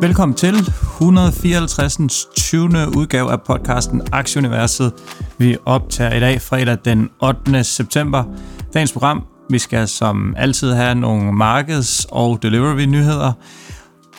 [0.00, 2.26] Velkommen til 154.
[2.36, 2.64] 20.
[2.96, 4.92] udgave af podcasten Aktieuniverset.
[5.38, 7.64] Vi optager i dag fredag den 8.
[7.64, 8.24] september.
[8.74, 13.32] Dagens program, vi skal som altid have nogle markeds- og delivery-nyheder.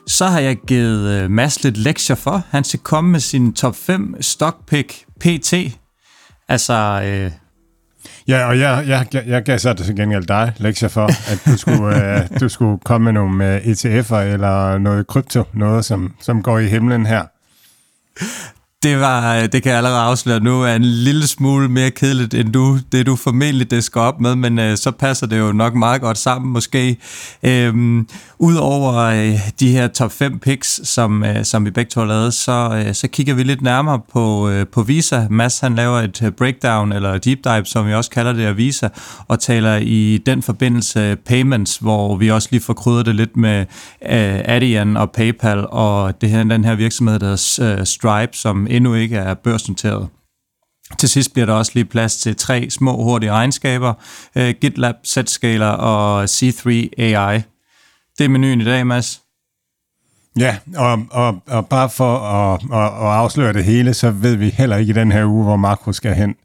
[0.07, 2.43] Så har jeg givet øh, Mads lidt lektier for.
[2.49, 5.53] Han skal komme med sin top 5 stock pick PT.
[6.47, 7.31] Altså, øh,
[8.27, 11.57] Ja, og jeg, jeg, jeg, jeg gav så til gengæld dig lektier for, at du
[11.57, 16.43] skulle, uh, du skulle komme med nogle uh, ETF'er eller noget krypto, noget som, som
[16.43, 17.23] går i himlen her.
[18.83, 22.33] Det var, øh, det kan jeg allerede afsløre nu, er en lille smule mere kedeligt,
[22.33, 25.51] end du, det du formentlig det skal op med, men øh, så passer det jo
[25.51, 26.97] nok meget godt sammen måske.
[27.43, 28.07] Øhm,
[28.41, 32.33] Udover øh, de her top 5 picks, som, øh, som vi begge to har lavet,
[32.33, 35.27] så, øh, så kigger vi lidt nærmere på, øh, på Visa.
[35.29, 38.57] Mads han laver et øh, breakdown, eller deep dive, som vi også kalder det af
[38.57, 38.87] Visa,
[39.27, 43.59] og taler i den forbindelse payments, hvor vi også lige får krydret det lidt med
[44.09, 47.25] øh, Adyen og PayPal, og det her, den her virksomhed, der
[47.59, 50.09] hedder øh, Stripe, som endnu ikke er børsnoteret.
[50.97, 53.93] Til sidst bliver der også lige plads til tre små hurtige regnskaber,
[54.35, 57.41] øh, GitLab, Zscaler og C3 AI.
[58.17, 59.21] Det er menuen i dag, Mads.
[60.39, 64.49] Ja, og, og, og bare for at, at, at afsløre det hele, så ved vi
[64.49, 66.35] heller ikke i den her uge, hvor Marco skal hen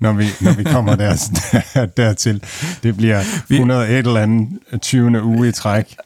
[0.00, 1.30] når vi, når vi kommer der,
[1.96, 2.42] dertil.
[2.82, 5.22] Det bliver 101 eller anden 20.
[5.22, 5.96] uge i træk.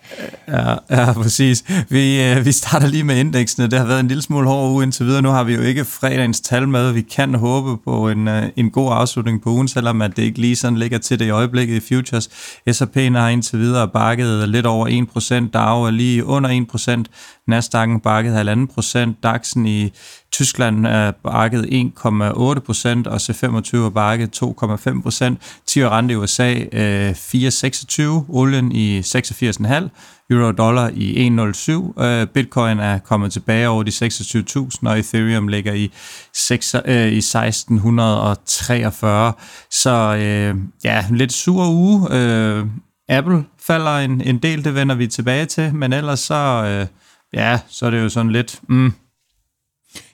[0.49, 1.65] Ja, ja præcis.
[1.89, 3.67] Vi, øh, vi starter lige med indeksene.
[3.67, 5.23] Det har været en lille smule hård uge indtil videre.
[5.23, 6.93] Nu har vi jo ikke fredagens tal med.
[6.93, 10.41] Vi kan håbe på en, øh, en god afslutning på ugen, selvom at det ikke
[10.41, 12.29] lige sådan ligger til det i øjeblikket i futures.
[12.71, 15.51] S&P'en har indtil videre bakket lidt over 1%.
[15.51, 17.05] DAO er lige under 1%.
[17.51, 19.15] Nasdaq'en bakket 1,5%.
[19.27, 19.93] DAX'en i
[20.33, 25.39] Tyskland er bakket 1,8%, og C5 25 og bakke 2,5 procent.
[25.67, 29.89] 10 rente i USA øh, 4,26, olien i 86,5,
[30.31, 35.73] euro dollar i 1,07, øh, bitcoin er kommet tilbage over de 26.000, og Ethereum ligger
[35.73, 35.93] i,
[36.35, 39.33] 6, øh, i 1643.
[39.71, 42.09] Så øh, ja, lidt sur uge.
[42.11, 42.67] Øh,
[43.09, 46.87] Apple falder en, en del, det vender vi tilbage til, men ellers så, øh,
[47.35, 48.93] ja, så er det jo sådan lidt, mm,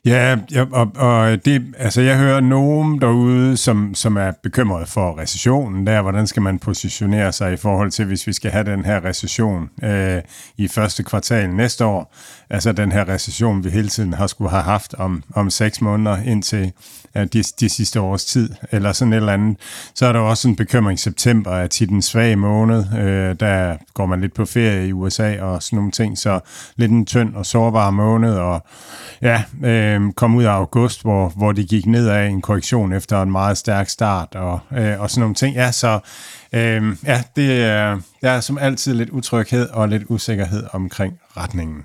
[0.05, 5.19] Ja, ja og, og det, altså jeg hører nogen derude, som, som er bekymret for
[5.19, 6.03] recessionen der.
[6.03, 9.71] Hvordan skal man positionere sig i forhold til, hvis vi skal have den her recession
[9.83, 10.23] øh,
[10.57, 12.15] i første kvartal næste år?
[12.51, 16.17] Altså den her recession, vi hele tiden har skulle have haft om, om seks måneder
[16.17, 16.73] indtil
[17.17, 19.57] uh, de, de sidste års tid, eller sådan et eller andet.
[19.95, 20.99] Så er der også en bekymring.
[20.99, 22.85] September er tit en svag måned.
[22.99, 26.41] Øh, der går man lidt på ferie i USA og sådan nogle ting, så
[26.77, 28.35] lidt en tynd og sårbar måned.
[28.35, 28.67] Og
[29.23, 33.23] ja, øh, kom ud af august, hvor, hvor det gik ned af en korrektion efter
[33.23, 35.57] en meget stærk start og, øh, og sådan nogle ting.
[35.57, 35.99] Ja, så
[36.53, 41.85] øh, ja, det er, der er som altid lidt utryghed og lidt usikkerhed omkring retningen.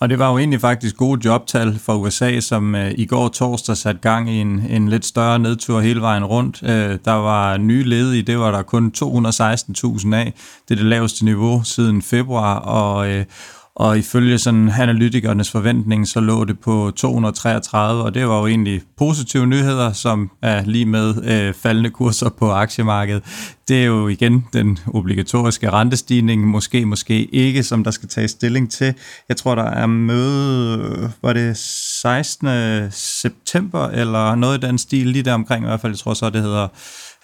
[0.00, 3.76] Og det var jo egentlig faktisk gode jobtal for USA, som øh, i går torsdag
[3.76, 6.62] satte gang i en, en lidt større nedtur hele vejen rundt.
[6.62, 10.34] Øh, der var nye ledige, det var der kun 216.000 af.
[10.68, 13.24] Det er det laveste niveau siden februar, og, øh,
[13.78, 18.82] og ifølge sådan analytikernes forventning, så lå det på 233, og det var jo egentlig
[18.96, 23.22] positive nyheder, som er lige med øh, faldende kurser på aktiemarkedet.
[23.68, 28.70] Det er jo igen den obligatoriske rentestigning, måske, måske ikke, som der skal tages stilling
[28.70, 28.94] til.
[29.28, 32.48] Jeg tror, der er møde, øh, var det 16.
[32.90, 36.30] september, eller noget i den stil, lige der omkring i hvert fald, jeg tror så,
[36.30, 36.68] det hedder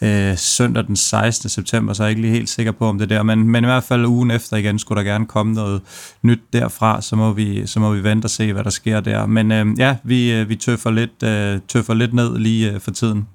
[0.03, 1.51] øh, søndag den 16.
[1.51, 3.67] september, så er jeg ikke lige helt sikker på, om det der, men, men i
[3.67, 5.83] hvert fald ugen efter igen, skulle der gerne komme noget
[6.23, 9.27] nyt derfra, så må vi, så må vi vente og se, hvad der sker der.
[9.27, 12.91] Men øh, ja, vi, øh, vi tøffer lidt, øh, tøffer lidt ned lige øh, for
[12.91, 13.27] tiden.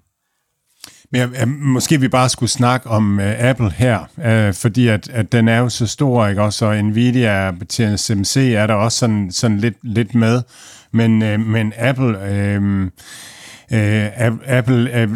[1.11, 5.31] Men ja, måske vi bare skulle snakke om uh, Apple her, uh, fordi at, at
[5.31, 9.31] den er jo så stor, ikke også, og Nvidia til SMC er der også sådan,
[9.31, 10.41] sådan lidt, lidt med,
[10.91, 12.57] men, uh, men Apple...
[12.59, 12.88] Uh,
[13.71, 14.07] øh,
[14.48, 15.10] Apple, øh,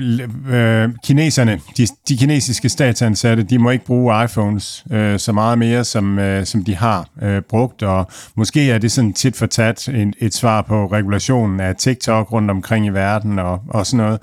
[0.50, 5.84] øh, kineserne, de, de kinesiske statsansatte, de må ikke bruge iPhones øh, så meget mere,
[5.84, 10.14] som, øh, som de har øh, brugt, og måske er det sådan tit fortat en,
[10.20, 14.20] et svar på regulationen af TikTok rundt omkring i verden og, og sådan noget.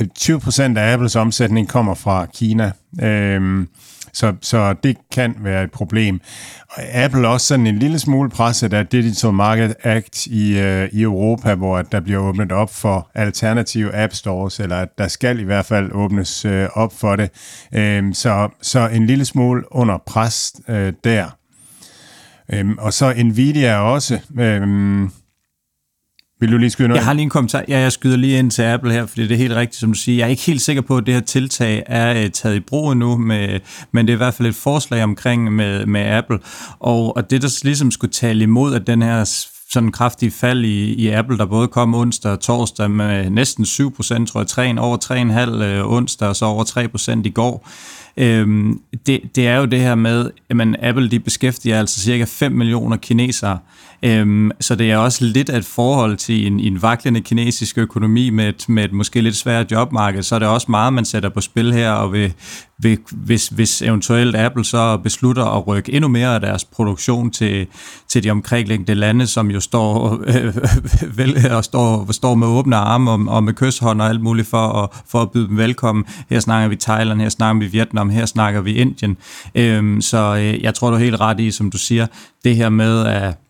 [0.00, 2.72] Øh, 20% af Apples omsætning kommer fra Kina.
[3.02, 3.66] Øh,
[4.18, 6.20] så, så det kan være et problem.
[6.70, 10.88] Og Apple er også sådan en lille smule presset af Digital Market Act i, øh,
[10.92, 15.40] i Europa, hvor der bliver åbnet op for alternative app stores, eller at der skal
[15.40, 17.30] i hvert fald åbnes øh, op for det.
[17.74, 21.36] Øh, så, så en lille smule under pres øh, der.
[22.52, 24.18] Øh, og så Nvidia også...
[24.38, 25.08] Øh,
[26.40, 26.98] vil du lige skyde noget?
[26.98, 27.64] Jeg har lige en kommentar.
[27.68, 29.98] Ja, jeg skyder lige ind til Apple her, fordi det er helt rigtigt, som du
[29.98, 30.18] siger.
[30.18, 32.96] Jeg er ikke helt sikker på, at det her tiltag er øh, taget i brug
[32.96, 33.60] nu, med,
[33.92, 36.38] men det er i hvert fald et forslag omkring med, med Apple.
[36.78, 39.24] Og, og det, der ligesom skulle tale imod, at den her
[39.70, 43.94] sådan kraftige fald i, i Apple, der både kom onsdag og torsdag med næsten 7
[43.94, 44.96] procent, tror jeg, 3, over
[45.58, 47.68] 3,5 øh, onsdag og så over 3 procent i går.
[48.16, 52.52] Øhm, det, det er jo det her med, at Apple de beskæftiger altså cirka 5
[52.52, 53.58] millioner kinesere,
[54.02, 58.48] Øhm, så det er også lidt et forhold til en, en vaklende kinesisk økonomi med
[58.48, 61.40] et, med et måske lidt svært jobmarked, så er det også meget, man sætter på
[61.40, 62.34] spil her, og vil,
[62.78, 67.66] vil, hvis, hvis eventuelt Apple så beslutter at rykke endnu mere af deres produktion til,
[68.08, 70.54] til de omkringliggende lande, som jo står, øh,
[71.18, 74.82] vel, og står, står med åbne arme og, og med kysshånd og alt muligt for
[74.82, 76.04] at, for at byde dem velkommen.
[76.30, 79.16] Her snakker vi Thailand, her snakker vi Vietnam, her snakker vi Indien.
[79.54, 82.06] Øhm, så øh, jeg tror, du er helt ret i, som du siger,
[82.44, 83.47] det her med at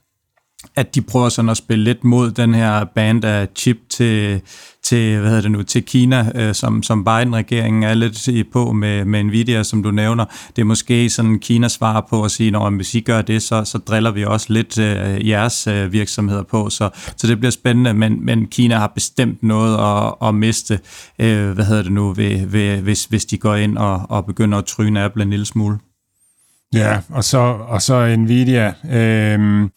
[0.78, 4.40] at de prøver sådan at spille lidt mod den her band af chip til,
[4.82, 9.04] til, hvad hedder det nu, til Kina, øh, som, som Biden-regeringen er lidt på med,
[9.04, 10.24] med Nvidia, som du nævner.
[10.56, 13.64] Det er måske sådan Kinas svar på at sige, at hvis I gør det, så,
[13.64, 16.70] så driller vi også lidt øh, jeres øh, virksomheder på.
[16.70, 20.80] Så, så det bliver spændende, men, men Kina har bestemt noget at, at miste,
[21.18, 24.58] øh, hvad hedder det nu, ved, ved, hvis, hvis de går ind og, og begynder
[24.58, 25.78] at tryne Apple en lille smule.
[26.74, 27.38] Ja, og så,
[27.68, 28.72] og så Nvidia.
[28.90, 29.68] Øh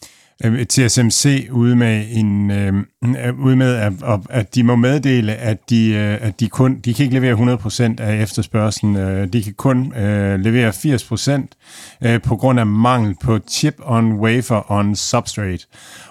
[0.46, 2.74] Øhm, TSMC ude med en øh,
[3.06, 3.94] Øh, ud med at,
[4.30, 7.56] at de må meddele at de øh, at de kun de kan ikke levere
[7.98, 8.96] 100% af efterspørgselen.
[8.96, 14.14] Øh, de kan kun øh, levere 80% øh, på grund af mangel på chip on
[14.14, 15.66] wafer on substrate.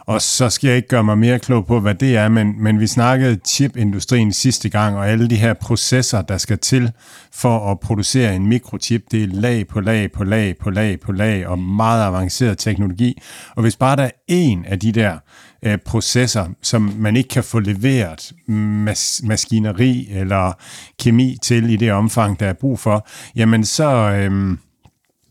[0.07, 2.81] Og så skal jeg ikke gøre mig mere klog på, hvad det er, men, men
[2.81, 6.93] vi snakkede chipindustrien sidste gang, og alle de her processer, der skal til
[7.33, 11.13] for at producere en mikrochip, det er lag på lag på lag på lag på
[11.13, 13.23] lag, og meget avanceret teknologi.
[13.57, 15.19] Og hvis bare der er en af de der
[15.63, 20.53] øh, processer, som man ikke kan få leveret mas- maskineri eller
[20.99, 24.11] kemi til i det omfang, der er brug for, jamen så...
[24.11, 24.57] Øh,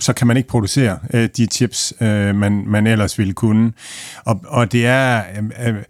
[0.02, 3.74] så kan man ikke producere øh, de chips, øh, man, man ellers ville kunne.
[4.26, 5.24] Og, og det er
[5.60, 5.84] øh, øh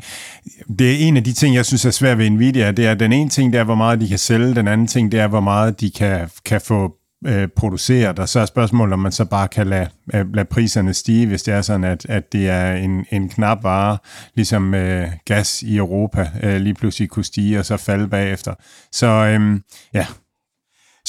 [0.80, 2.71] det er en af de ting, jeg synes er svært ved Nvidia.
[2.71, 4.56] Det er den ene ting, det er, hvor meget de kan sælge.
[4.56, 8.39] Den anden ting, det er, hvor meget de kan, kan få øh, producerer der, så
[8.39, 11.62] er spørgsmålet, om man så bare kan lade, øh, lade priserne stige, hvis det er
[11.62, 13.98] sådan, at, at det er en, en knap vare,
[14.36, 18.54] ligesom øh, gas i Europa øh, lige pludselig kunne stige og så falde bagefter.
[18.92, 19.60] Så øh,
[19.94, 20.06] ja,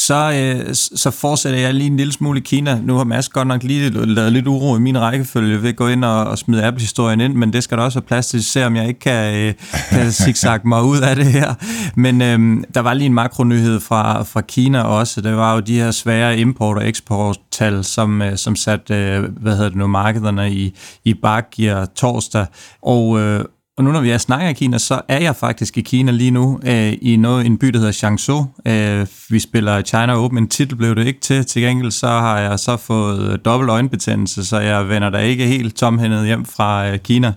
[0.06, 2.80] så, øh, så fortsætter jeg lige en lille smule i Kina.
[2.82, 5.88] Nu har Mads godt nok lige lavet lidt uro i min rækkefølge ved at gå
[5.88, 8.66] ind og, og smide Apple-historien ind, men det skal der også have plads til, se
[8.66, 9.54] om jeg ikke kan, øh,
[9.90, 11.54] kan zigzag mig ud af det her.
[11.96, 15.20] Men øh, der var lige en makronyhed fra, fra Kina også.
[15.20, 19.56] Det var jo de her svære import- og eksporttal, som, øh, som satte øh, hvad
[19.56, 20.74] hedder det nu, markederne i,
[21.04, 22.46] i bakgear torsdag.
[22.82, 23.44] Og øh,
[23.80, 26.30] og nu når vi er snakker i Kina, så er jeg faktisk i Kina lige
[26.30, 28.46] nu, øh, i noget, en by, der hedder Changzhou.
[28.66, 31.46] Øh, vi spiller China Open, en titel blev det ikke til.
[31.46, 35.76] Til gengæld så har jeg så fået dobbelt øjenbetændelse, så jeg vender der ikke helt
[35.76, 37.32] tomhændet hjem fra øh, Kina.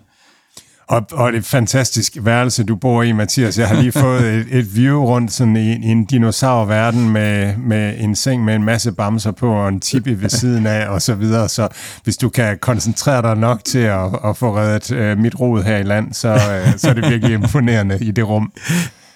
[0.87, 3.59] Og, og det et fantastisk værelse, du bor i, Mathias.
[3.59, 7.95] Jeg har lige fået et, et view rundt sådan i, i en dinosaurverden med, med
[7.97, 11.15] en seng med en masse bamser på og en tipi ved siden af og så
[11.15, 11.49] videre.
[11.49, 11.67] Så
[12.03, 15.77] hvis du kan koncentrere dig nok til at, at få reddet uh, mit rod her
[15.77, 18.51] i land, så, uh, så er det virkelig imponerende i det rum.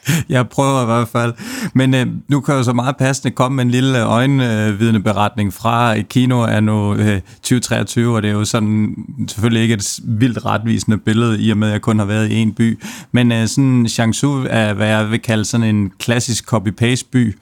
[0.29, 1.33] jeg prøver i hvert fald.
[1.73, 5.53] Men øh, nu kan jeg så meget passende komme med en lille øh, øjenvidende beretning
[5.53, 8.95] fra kino er nu øh, 2023, og det er jo sådan
[9.27, 12.35] selvfølgelig ikke et vildt retvisende billede, i og med at jeg kun har været i
[12.35, 12.79] en by.
[13.11, 17.37] Men øh, sådan Jiangsu er, hvad jeg vil kalde sådan en klassisk copy-paste by.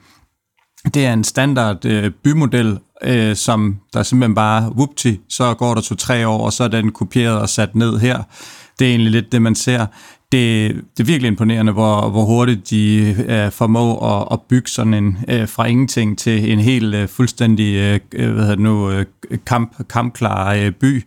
[0.93, 5.81] Det er en standard øh, bymodel, øh, som der simpelthen bare, whoopty, så går der
[5.81, 8.23] to-tre år, og så er den kopieret og sat ned her.
[8.79, 9.85] Det er egentlig lidt det, man ser
[10.31, 14.93] det, det er virkelig imponerende, hvor, hvor hurtigt de øh, formår at, at bygge sådan
[14.93, 18.91] en øh, fra ingenting til en helt øh, fuldstændig øh, øh hvad hedder det nu,
[18.91, 19.05] øh,
[19.45, 21.03] kamp, kampklar øh, by.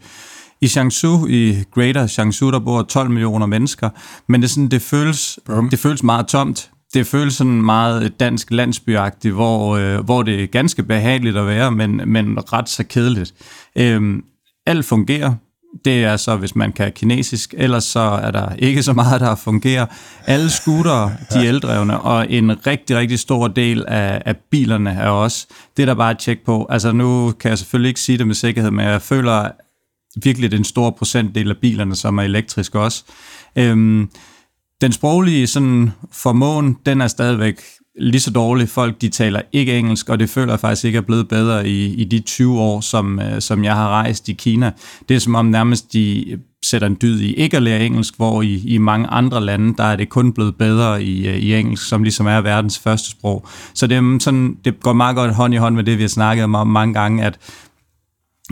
[0.61, 3.91] I Jiangsu, i Greater Jiangsu, der bor 12 millioner mennesker,
[4.27, 5.39] men det, sådan, det, føles,
[5.71, 6.71] det føles meget tomt.
[6.95, 11.71] Det føles sådan meget dansk landsbyagtigt, hvor, øh, hvor det er ganske behageligt at være,
[11.71, 13.35] men, men ret så kedeligt.
[13.77, 14.23] Øh,
[14.67, 15.35] alt fungerer
[15.85, 19.35] det er så, hvis man kan kinesisk, ellers så er der ikke så meget, der
[19.35, 19.87] fungerer.
[20.27, 25.09] Alle scootere, de er eldrevne, og en rigtig, rigtig stor del af, af bilerne er
[25.09, 25.47] også.
[25.77, 26.67] Det er der bare et tjek på.
[26.71, 29.51] Altså nu kan jeg selvfølgelig ikke sige det med sikkerhed, men jeg føler
[30.25, 33.05] virkelig, den store en stor procentdel af bilerne, som er elektriske også.
[33.57, 34.11] Øhm,
[34.81, 37.63] den sproglige sådan, formåen, den er stadigvæk
[38.01, 38.71] lige så dårligt.
[38.71, 41.95] Folk, de taler ikke engelsk, og det føler jeg faktisk ikke er blevet bedre i,
[41.95, 44.73] i de 20 år, som, øh, som jeg har rejst i Kina.
[45.09, 48.43] Det er som om nærmest de sætter en dyd i ikke at lære engelsk, hvor
[48.43, 51.89] i, i mange andre lande, der er det kun blevet bedre i, øh, i engelsk,
[51.89, 53.47] som ligesom er verdens første sprog.
[53.75, 56.09] Så det, er sådan, det går meget godt hånd i hånd med det, vi har
[56.09, 57.39] snakket om mange gange, at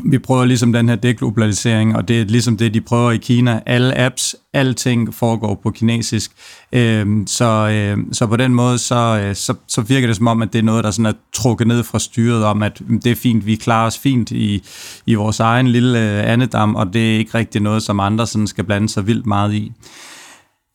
[0.05, 3.61] vi prøver ligesom den her deglobalisering, og det er ligesom det, de prøver i Kina.
[3.67, 6.33] Alle apps, alting foregår på kinesisk.
[6.73, 10.43] Øhm, så, øhm, så på den måde, så, øh, så, så virker det som om,
[10.43, 13.12] at det er noget, der sådan er trukket ned fra styret om, at mm, det
[13.12, 14.62] er fint, vi klarer os fint i,
[15.07, 18.47] i vores egen lille øh, andedam, og det er ikke rigtig noget, som andre sådan
[18.47, 19.73] skal blande sig vildt meget i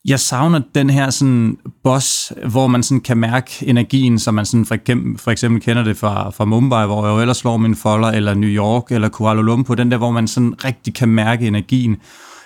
[0.04, 4.64] jeg savner den her sådan boss, hvor man sådan kan mærke energien, som man sådan
[4.64, 7.74] for, eksempel, for eksempel kender det fra, fra Mumbai, hvor jeg jo ellers slår min
[7.74, 11.46] folder, eller New York, eller Kuala Lumpur, den der, hvor man sådan rigtig kan mærke
[11.46, 11.96] energien.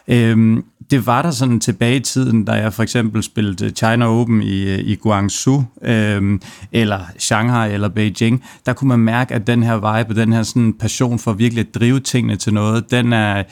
[0.08, 4.42] Øhm, det var der sådan tilbage i tiden, da jeg for eksempel spillede China Open
[4.42, 6.40] i, i Guangzhou, øhm,
[6.72, 8.44] eller Shanghai, eller Beijing.
[8.66, 11.74] Der kunne man mærke, at den her vibe, den her sådan passion for virkelig at
[11.74, 13.42] drive tingene til noget, den er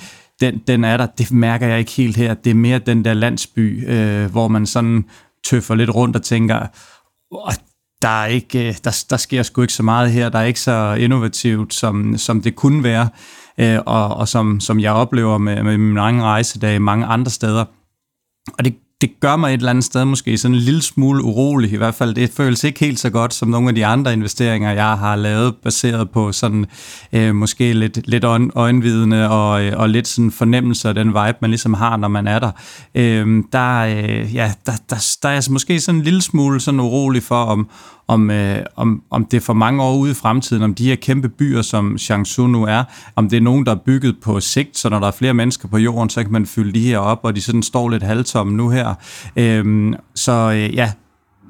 [0.40, 1.06] den, den er der.
[1.06, 2.34] Det mærker jeg ikke helt her.
[2.34, 5.04] Det er mere den der landsby, øh, hvor man sådan
[5.44, 6.66] tøffer lidt rundt og tænker,
[8.02, 10.28] der, er ikke, øh, der, der sker sgu ikke så meget her.
[10.28, 13.08] Der er ikke så innovativt, som, som det kunne være,
[13.58, 17.64] øh, og, og som, som jeg oplever med, med min egen rejsedag mange andre steder.
[18.58, 18.74] Og det,
[19.04, 21.72] det gør mig et eller andet sted måske sådan en lille smule urolig.
[21.72, 24.72] I hvert fald, det føles ikke helt så godt som nogle af de andre investeringer,
[24.72, 26.66] jeg har lavet, baseret på sådan
[27.12, 31.50] øh, måske lidt, lidt øjenvidende og, øh, og lidt sådan fornemmelse af den vibe, man
[31.50, 32.50] ligesom har, når man er der.
[32.94, 36.80] Øh, der, øh, ja, der, der, der er jeg måske sådan en lille smule sådan
[36.80, 37.68] urolig for, om,
[38.08, 40.96] om, øh, om, om det er for mange år ude i fremtiden, om de her
[40.96, 42.84] kæmpe byer, som Changshu nu er,
[43.16, 45.68] om det er nogen, der er bygget på sigt, så når der er flere mennesker
[45.68, 48.56] på jorden, så kan man fylde de her op, og de sådan står lidt halvtomme
[48.56, 48.94] nu her.
[49.36, 50.92] Øh, så øh, ja,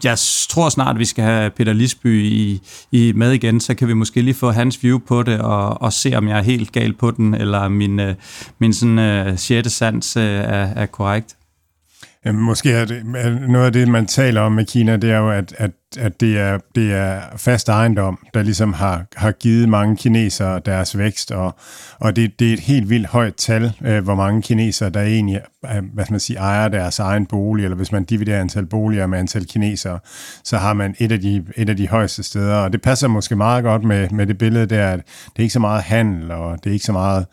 [0.05, 0.19] jeg
[0.49, 2.61] tror snart, vi skal have Peter Lisby i,
[2.93, 5.93] i med igen, så kan vi måske lige få hans view på det, og, og
[5.93, 8.15] se, om jeg er helt gal på den, eller min, øh,
[8.59, 11.37] min sådan, uh, sjette sans uh, er, er korrekt.
[12.33, 13.07] Måske er det,
[13.49, 16.39] noget af det, man taler om med Kina, det er jo, at, at, at det,
[16.39, 21.55] er, det er fast ejendom, der ligesom har, har givet mange kinesere deres vækst, og,
[21.99, 25.41] og det, det er et helt vildt højt tal, øh, hvor mange kinesere, der egentlig
[25.65, 29.19] øh, hvad man siger, ejer deres egen bolig, eller hvis man dividerer antal boliger med
[29.19, 29.99] antal kinesere,
[30.45, 33.37] så har man et af de, et af de højeste steder, og det passer måske
[33.37, 36.65] meget godt med, med det billede der, at det er ikke så meget handel, og
[36.65, 37.27] det er ikke så meget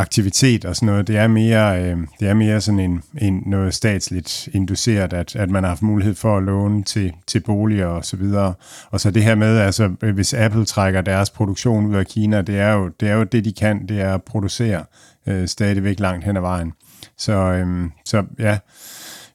[0.00, 1.06] aktivitet og sådan noget.
[1.06, 5.50] Det er mere, øh, det er mere sådan en, en noget statsligt induceret, at, at
[5.50, 8.54] man har haft mulighed for at låne til, til boliger og så videre.
[8.90, 12.58] Og så det her med, altså hvis Apple trækker deres produktion ud af Kina, det
[12.58, 14.84] er jo det, er jo det de kan, det er at producere
[15.26, 16.72] øh, stadigvæk langt hen ad vejen.
[17.18, 18.58] Så, øh, så ja,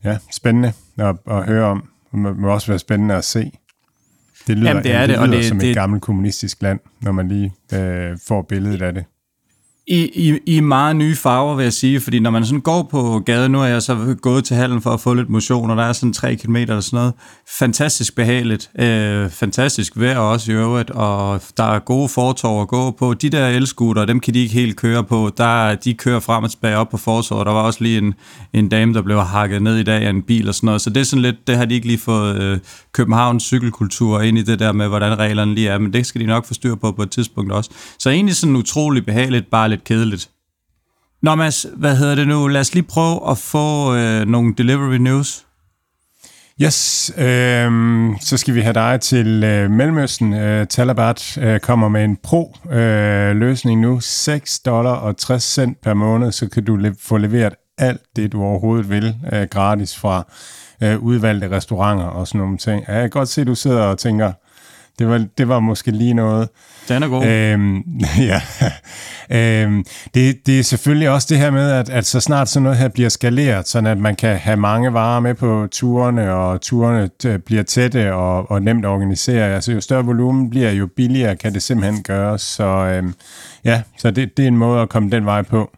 [0.03, 1.89] ja, spændende at, at høre om.
[2.11, 3.51] Det må også være spændende at se.
[4.47, 6.61] Det lyder, Jamen, det er det, det, lyder og det, som det, et gammelt kommunistisk
[6.61, 9.05] land, når man lige øh, får billedet af det
[9.87, 13.21] i, i, i meget nye farver, vil jeg sige, fordi når man sådan går på
[13.25, 15.83] gaden, nu er jeg så gået til hallen for at få lidt motion, og der
[15.83, 17.13] er sådan 3 km eller sådan noget,
[17.59, 22.91] fantastisk behageligt, øh, fantastisk vejr også i øvrigt, og der er gode fortov at gå
[22.91, 23.13] på.
[23.13, 26.51] De der elskuter, dem kan de ikke helt køre på, der, de kører frem og
[26.51, 28.13] tilbage op på fortovet, der var også lige en,
[28.53, 30.89] en dame, der blev hakket ned i dag af en bil og sådan noget, så
[30.89, 32.59] det er sådan lidt, det har de ikke lige fået øh,
[32.91, 36.25] Københavns cykelkultur ind i det der med, hvordan reglerne lige er, men det skal de
[36.25, 37.69] nok få styr på på et tidspunkt også.
[37.99, 40.29] Så egentlig sådan utrolig behageligt, bare lidt kedeligt.
[41.21, 42.47] Nå Mads, hvad hedder det nu?
[42.47, 45.45] Lad os lige prøve at få øh, nogle delivery news.
[46.61, 47.71] Yes, øh,
[48.21, 50.33] så skal vi have dig til øh, Mellemøsten.
[50.33, 53.99] Øh, Talabat øh, kommer med en pro-løsning øh, nu.
[53.99, 58.31] 6 dollar og 60 cent per måned, så kan du le- få leveret alt det,
[58.31, 60.25] du overhovedet vil, øh, gratis fra
[60.83, 62.83] øh, udvalgte restauranter og sådan nogle ting.
[62.87, 64.31] Ja, jeg kan godt se, at du sidder og tænker,
[64.99, 66.49] det var, det var måske lige noget.
[66.89, 67.25] Den er god.
[67.25, 67.83] Øhm,
[68.31, 68.41] ja.
[69.29, 72.77] øhm, det, det er selvfølgelig også det her med, at, at så snart sådan noget
[72.77, 77.09] her bliver skaleret, så at man kan have mange varer med på turene, og turene
[77.45, 79.53] bliver tætte og, og nemt at organisere.
[79.55, 82.41] Altså jo større volumen bliver, jo billigere kan det simpelthen gøres.
[82.41, 83.13] Så øhm,
[83.63, 85.71] ja, så det, det er en måde at komme den vej på.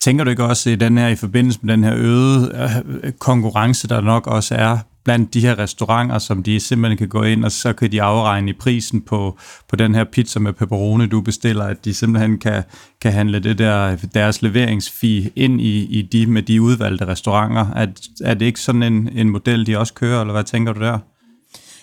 [0.00, 3.88] Tænker du ikke også i den her i forbindelse med den her øgede øh, konkurrence,
[3.88, 7.52] der nok også er blandt de her restauranter, som de simpelthen kan gå ind, og
[7.52, 11.64] så kan de afregne i prisen på, på den her pizza med pepperoni, du bestiller,
[11.64, 12.62] at de simpelthen kan,
[13.00, 17.66] kan handle det der, deres leveringsfee ind i, i de, med de udvalgte restauranter.
[17.76, 17.86] Er,
[18.24, 20.98] er det ikke sådan en, en model, de også kører, eller hvad tænker du der?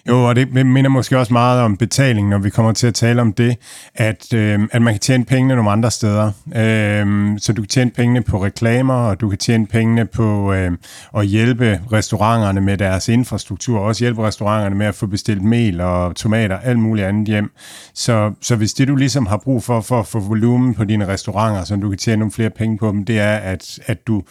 [0.07, 3.21] Jo, og det minder måske også meget om betaling, når vi kommer til at tale
[3.21, 3.57] om det,
[3.95, 6.31] at, øh, at man kan tjene pengene nogle andre steder.
[6.55, 10.71] Øh, så du kan tjene pengene på reklamer, og du kan tjene pengene på øh,
[11.17, 15.81] at hjælpe restauranterne med deres infrastruktur, og også hjælpe restauranterne med at få bestilt mel
[15.81, 17.51] og tomater, alt muligt andet hjem.
[17.93, 21.07] Så, så hvis det, du ligesom har brug for, for at få volumen på dine
[21.07, 24.23] restauranter, så du kan tjene nogle flere penge på dem, det er, at, at du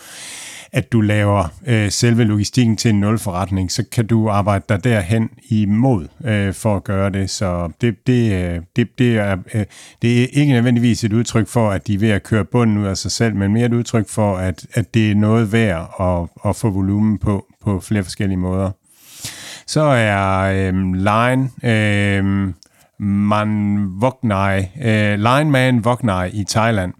[0.73, 5.31] at du laver øh, selve logistikken til en nulforretning, så kan du arbejde dig derhen
[5.49, 7.31] i imod øh, for at gøre det.
[7.31, 9.64] Så det, det, øh, det, det, er, øh,
[10.02, 12.87] det er ikke nødvendigvis et udtryk for, at de er ved at køre bunden ud
[12.87, 16.49] af sig selv, men mere et udtryk for, at, at det er noget værd at,
[16.50, 18.71] at få volumen på, på flere forskellige måder.
[19.66, 21.50] Så er øh, Line...
[21.64, 22.52] Øh,
[22.99, 26.93] man Vognai, øh, Lineman Vognai i Thailand.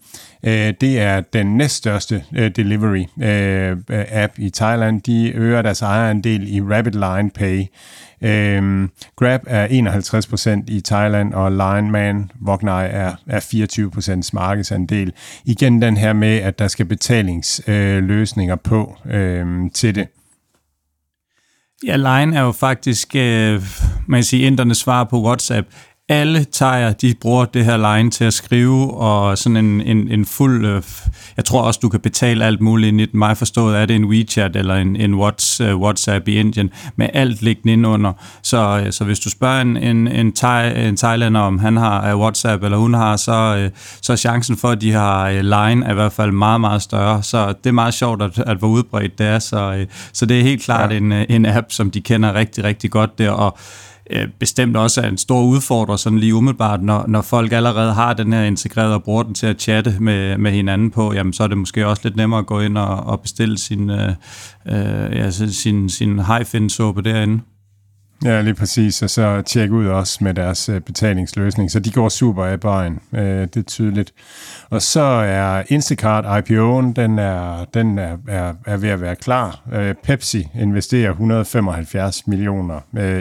[0.47, 5.03] Øh, det er den næststørste øh, delivery øh, øh, app i Thailand.
[5.03, 7.65] De øger deres ejerandel i Rapid Line Pay.
[8.23, 13.41] Øh, Grab er 51% i Thailand, og Lineman Vognai er, er
[14.25, 15.13] 24% markedsandel.
[15.45, 20.09] Igen den her med, at der skal betalingsløsninger øh, på øh, til det.
[21.87, 23.63] Ja, Line er jo faktisk, øh,
[24.09, 25.69] man kan sige, svar på WhatsApp
[26.13, 30.25] alle tager, de bruger det her line til at skrive, og sådan en, en, en
[30.25, 30.83] fuld, øh,
[31.37, 33.17] jeg tror også, du kan betale alt muligt i.
[33.17, 35.15] Mig forstået er det en WeChat eller en, en
[35.61, 38.13] WhatsApp i Indien, med alt liggende indunder.
[38.43, 42.15] Så, øh, så hvis du spørger en, en, en, thai, en thailander, om han har
[42.15, 43.71] uh, WhatsApp eller hun har, så,
[44.03, 47.23] så er chancen for, at de har line er i hvert fald meget, meget større.
[47.23, 49.39] Så det er meget sjovt, at, at hvor udbredt det er.
[49.39, 50.97] Så, så det er helt klart ja.
[50.97, 53.59] en, en app, som de kender rigtig, rigtig godt der, og
[54.13, 58.15] øh, bestemt også er en stor udfordrer, sådan lige umiddelbart, når, når folk allerede har
[58.15, 61.43] den her integreret og bruger den til at chatte med, med hinanden på, jamen så
[61.43, 64.09] er det måske også lidt nemmere at gå ind og, og bestille sin, øh,
[64.67, 67.41] øh ja, sin, sin high-fin-suppe derinde.
[68.25, 72.09] Ja, lige præcis, og så tjek ud også med deres øh, betalingsløsning, så de går
[72.09, 74.13] super af vejen, øh, det er tydeligt.
[74.71, 79.63] Og så er Instacart IPO'en, den er, den er, er, er ved at være klar.
[79.73, 82.81] Øh, Pepsi investerer 175 millioner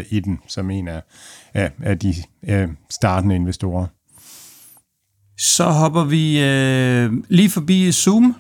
[0.09, 1.01] i den, som en af,
[1.53, 2.13] af, af de
[2.89, 3.85] startende investorer.
[5.37, 8.35] Så hopper vi øh, lige forbi Zoom,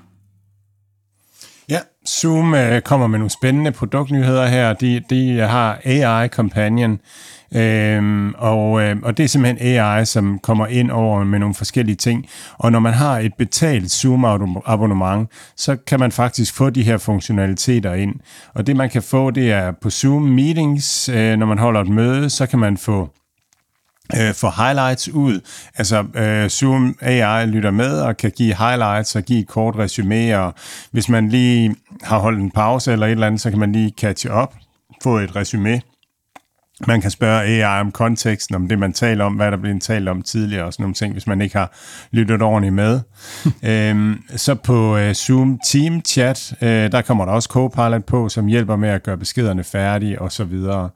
[2.07, 4.73] Zoom øh, kommer med nogle spændende produktnyheder her.
[4.73, 6.99] De, de øh, har AI Companion,
[7.55, 11.95] øh, og, øh, og det er simpelthen AI, som kommer ind over med nogle forskellige
[11.95, 12.25] ting.
[12.57, 17.93] Og når man har et betalt Zoom-abonnement, så kan man faktisk få de her funktionaliteter
[17.93, 18.15] ind.
[18.53, 21.89] Og det man kan få, det er på Zoom Meetings, øh, når man holder et
[21.89, 23.09] møde, så kan man få
[24.17, 25.39] øh, få highlights ud.
[25.75, 30.39] Altså øh, Zoom AI lytter med og kan give highlights og give et kort resume,
[30.39, 30.53] og
[30.91, 33.93] hvis man lige har holdt en pause eller et eller andet, så kan man lige
[33.97, 34.53] catch up,
[35.03, 35.81] få et resume.
[36.87, 40.09] Man kan spørge AI om konteksten, om det, man taler om, hvad der blev talt
[40.09, 41.75] om tidligere og sådan nogle ting, hvis man ikke har
[42.11, 42.99] lyttet ordentligt med.
[43.63, 48.47] øhm, så på øh, Zoom Team Chat, øh, der kommer der også Copilot på, som
[48.47, 50.89] hjælper med at gøre beskederne færdige og så videre.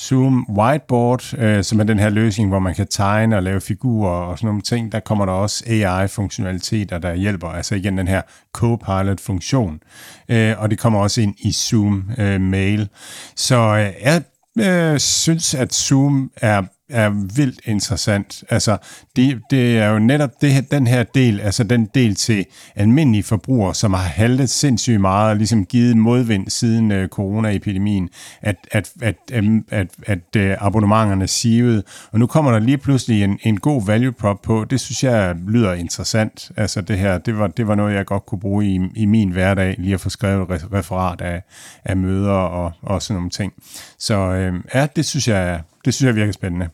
[0.00, 4.10] Zoom Whiteboard, øh, som er den her løsning, hvor man kan tegne og lave figurer
[4.10, 8.22] og sådan nogle ting, der kommer der også AI-funktionaliteter, der hjælper, altså igen den her
[8.52, 9.80] Copilot-funktion.
[10.28, 12.88] Øh, og det kommer også ind i Zoom øh, Mail.
[13.36, 14.22] Så øh, jeg
[14.60, 18.44] øh, synes, at Zoom er er vildt interessant.
[18.50, 18.76] Altså,
[19.16, 23.74] det, det er jo netop det, den her del, altså den del til almindelige forbrugere,
[23.74, 28.08] som har haltet sindssygt meget og ligesom givet modvind siden øh, coronaepidemien,
[28.42, 31.82] at, at, at, at, at, at øh, abonnementerne sivede.
[32.12, 34.64] Og nu kommer der lige pludselig en, en god value prop på.
[34.64, 36.50] Det synes jeg lyder interessant.
[36.56, 39.30] Altså det her, det var, det var noget, jeg godt kunne bruge i, i min
[39.30, 41.42] hverdag, lige at få skrevet referat af,
[41.84, 43.52] af møder og, og sådan nogle ting.
[43.98, 46.68] Så øh, ja, det synes jeg, det synes jeg virker spændende.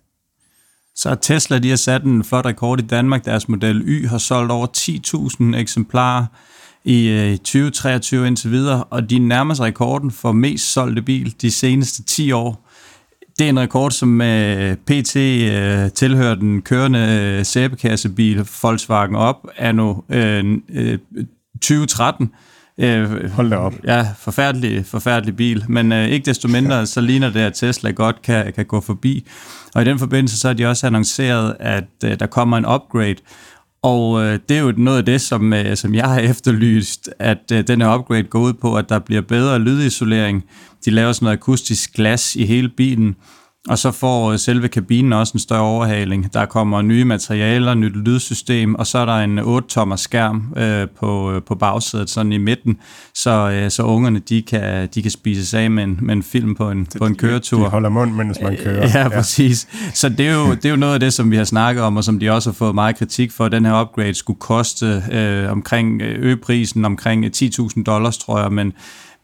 [0.95, 3.25] Så Tesla de har sat en flot rekord i Danmark.
[3.25, 4.67] Deres model Y har solgt over
[5.53, 6.27] 10.000 eksemplarer
[6.85, 11.51] i øh, 2023 indtil videre, og de nærmer sig rekorden for mest solgte bil de
[11.51, 12.69] seneste 10 år.
[13.39, 19.95] Det er en rekord, som øh, PT øh, tilhører den kørende sæbekassebil Volkswagen op anno
[19.95, 20.01] nu
[21.55, 22.31] 2013.
[22.81, 23.75] Øh, Hold da op.
[23.85, 28.23] Ja, forfærdelig, forfærdelig bil, men øh, ikke desto mindre, så ligner det, at Tesla godt
[28.23, 29.27] kan, kan gå forbi.
[29.75, 33.17] Og i den forbindelse, så har de også annonceret, at øh, der kommer en upgrade,
[33.83, 37.53] Og øh, det er jo noget af det, som, øh, som jeg har efterlyst, at
[37.53, 40.45] øh, den her upgrade går ud på, at der bliver bedre lydisolering.
[40.85, 43.17] De laver sådan noget akustisk glas i hele bilen,
[43.69, 46.35] og så får øh, selve kabinen også en større overhaling.
[46.35, 51.33] Der kommer nye materialer, nyt lydsystem, og så er der en 8-tommer skærm øh, på,
[51.33, 52.79] øh, på bagsædet, sådan i midten,
[53.15, 56.55] så, øh, så ungerne de kan, de kan spise af med en, med en film
[56.55, 57.65] på en, på en køretur.
[57.65, 58.89] De holder mund, mens man kører.
[58.95, 59.69] Ja, ja, præcis.
[59.95, 61.97] Så det er, jo, det er jo noget af det, som vi har snakket om,
[61.97, 63.49] og som de også har fået meget kritik for.
[63.49, 68.73] Den her upgrade skulle koste øh, omkring øh, øgeprisen omkring 10.000 dollars, tror jeg, men,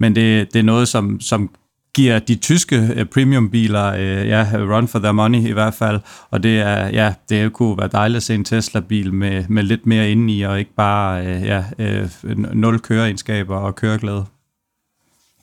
[0.00, 1.50] men det, det er noget, som, som
[1.96, 6.42] giver de tyske øh, premiumbiler øh, ja, run for their money i hvert fald, og
[6.42, 10.10] det er ja, det kunne være dejligt at se en Tesla-bil med, med lidt mere
[10.10, 12.08] indeni, og ikke bare øh, ja, øh,
[12.54, 14.24] nul køreegenskaber og køreglæde.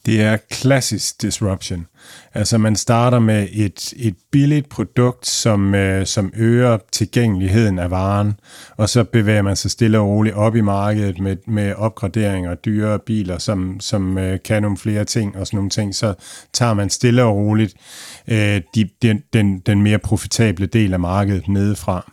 [0.05, 1.85] Det er klassisk disruption.
[2.33, 8.33] Altså man starter med et, et billigt produkt, som, øh, som øger tilgængeligheden af varen,
[8.77, 12.65] og så bevæger man sig stille og roligt op i markedet med, med opgraderinger og
[12.65, 15.95] dyre biler, som, som øh, kan nogle flere ting og sådan nogle ting.
[15.95, 16.13] Så
[16.53, 17.75] tager man stille og roligt
[18.27, 22.12] øh, de, den, den, den mere profitable del af markedet nedefra.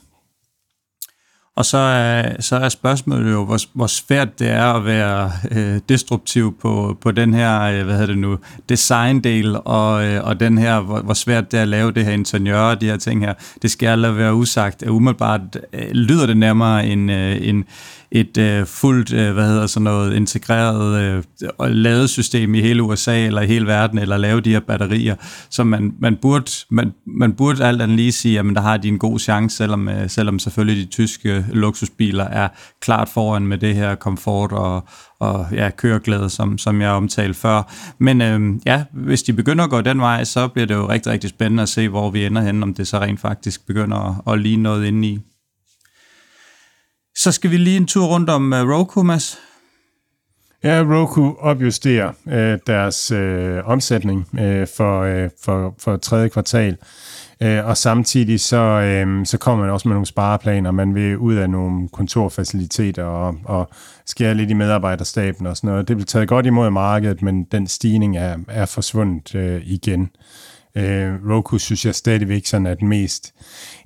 [1.61, 5.81] Og så er, så er spørgsmålet jo, hvor, hvor svært det er at være øh,
[5.89, 10.59] destruktiv på, på den her, øh, hvad hedder det nu, design-del, og, øh, og den
[10.59, 13.25] her, hvor, hvor svært det er at lave det her interiør og de her ting
[13.25, 13.35] her.
[13.63, 14.83] Det skal aldrig være usagt.
[14.89, 15.41] Umiddelbart
[15.73, 17.65] øh, lyder det nærmere en, øh, en,
[18.13, 21.23] et øh, fuldt, øh, hvad hedder sådan noget, integreret øh,
[21.69, 25.15] ladesystem i hele USA eller i hele verden, eller lave de her batterier.
[25.51, 28.89] Så man, man, burde, man, man burde alt andet lige sige, at der har de
[28.89, 32.49] en god chance, selvom, øh, selvom selvfølgelig de tyske luksusbiler er
[32.81, 34.89] klart foran med det her komfort og,
[35.21, 37.73] og ja, køreglæde, som, som jeg omtalte før.
[37.99, 41.13] Men øh, ja, hvis de begynder at gå den vej, så bliver det jo rigtig,
[41.13, 43.97] rigtig spændende at se, hvor vi ender hen, om det så rent faktisk begynder
[44.27, 45.19] at, at ligne noget indeni.
[47.23, 49.39] Så skal vi lige en tur rundt om uh, Roku, Mads.
[50.65, 56.77] Ja, Roku opjusterer øh, deres øh, omsætning øh, for, øh, for, for tredje kvartal.
[57.41, 60.71] Øh, og samtidig så, øh, så kommer man også med nogle spareplaner.
[60.71, 63.71] Man vil ud af nogle kontorfaciliteter og, og
[64.07, 65.89] skære lidt i medarbejderstaben og sådan noget.
[65.89, 70.03] Det bliver taget godt imod i markedet, men den stigning er, er forsvundet øh, igen.
[70.03, 70.09] Øh,
[70.77, 73.35] Øh, Roku synes jeg stadigvæk sådan er den mest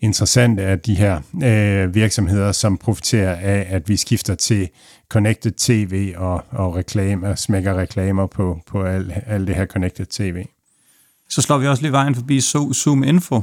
[0.00, 4.68] interessante af de her øh, virksomheder, som profiterer af, at vi skifter til
[5.08, 10.44] Connected TV og, og reklamer, smækker reklamer på, på alt al det her Connected TV.
[11.28, 13.42] Så slår vi også lige vejen forbi Zoom Info,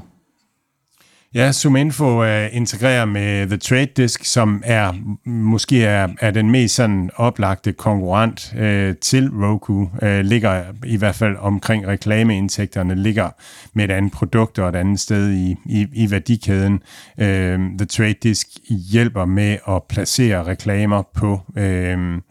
[1.36, 4.94] Ja, ZoomInfo er integrerer med The Trade Desk, som er
[5.26, 9.90] måske er, er den mest sådan oplagte konkurrent øh, til Roku.
[10.02, 13.30] Øh, ligger i hvert fald omkring reklameindtægterne, ligger
[13.74, 16.82] med et andet produkt og et andet sted i, i, i værdikæden.
[17.18, 18.48] Øh, The Trade Desk
[18.92, 22.22] hjælper med at placere reklamer på øh,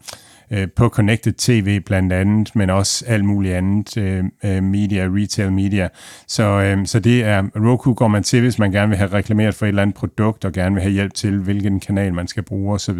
[0.51, 5.51] øh, på Connected TV blandt andet, men også alt muligt andet øh, øh, media, retail
[5.51, 5.87] media.
[6.27, 9.55] Så, øh, så det er, Roku går man til, hvis man gerne vil have reklameret
[9.55, 12.43] for et eller andet produkt, og gerne vil have hjælp til, hvilken kanal man skal
[12.43, 12.99] bruge osv.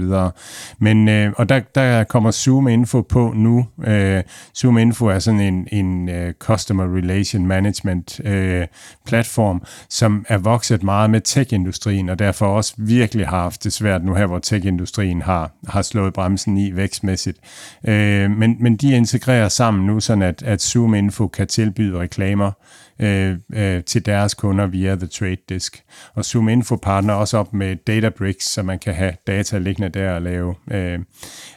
[0.79, 3.65] Men, øh, og der, der kommer Zoom Info på nu.
[3.83, 4.23] Øh,
[4.57, 8.67] Zoom Info er sådan en, en uh, Customer Relation Management øh,
[9.05, 14.03] platform, som er vokset meget med tech-industrien, og derfor også virkelig har haft det svært
[14.03, 17.37] nu her, hvor tech-industrien har, har slået bremsen i vækstmæssigt.
[17.87, 22.51] Øh, men, men de integrerer sammen nu, sådan at, at Zoom Info kan tilbyde reklamer
[22.99, 25.83] øh, øh, til deres kunder via The Trade Desk.
[26.13, 30.11] Og Zoom Info partner også op med Databricks, så man kan have data liggende der
[30.11, 30.99] og lave, øh,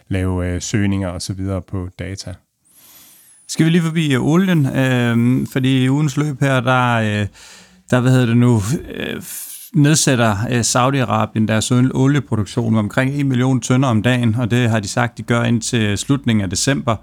[0.08, 1.40] lave øh, søgninger osv.
[1.68, 2.34] på data.
[3.48, 7.26] Skal vi lige forbi øh, olien, øh, fordi i ugens løb her, der, øh,
[7.90, 8.62] der hvad hedder det nu,
[8.94, 9.22] øh,
[9.74, 14.80] nedsætter øh, Saudi-Arabien deres olieproduktion med omkring 1 million tønder om dagen, og det har
[14.80, 16.96] de sagt, de gør indtil slutningen af december.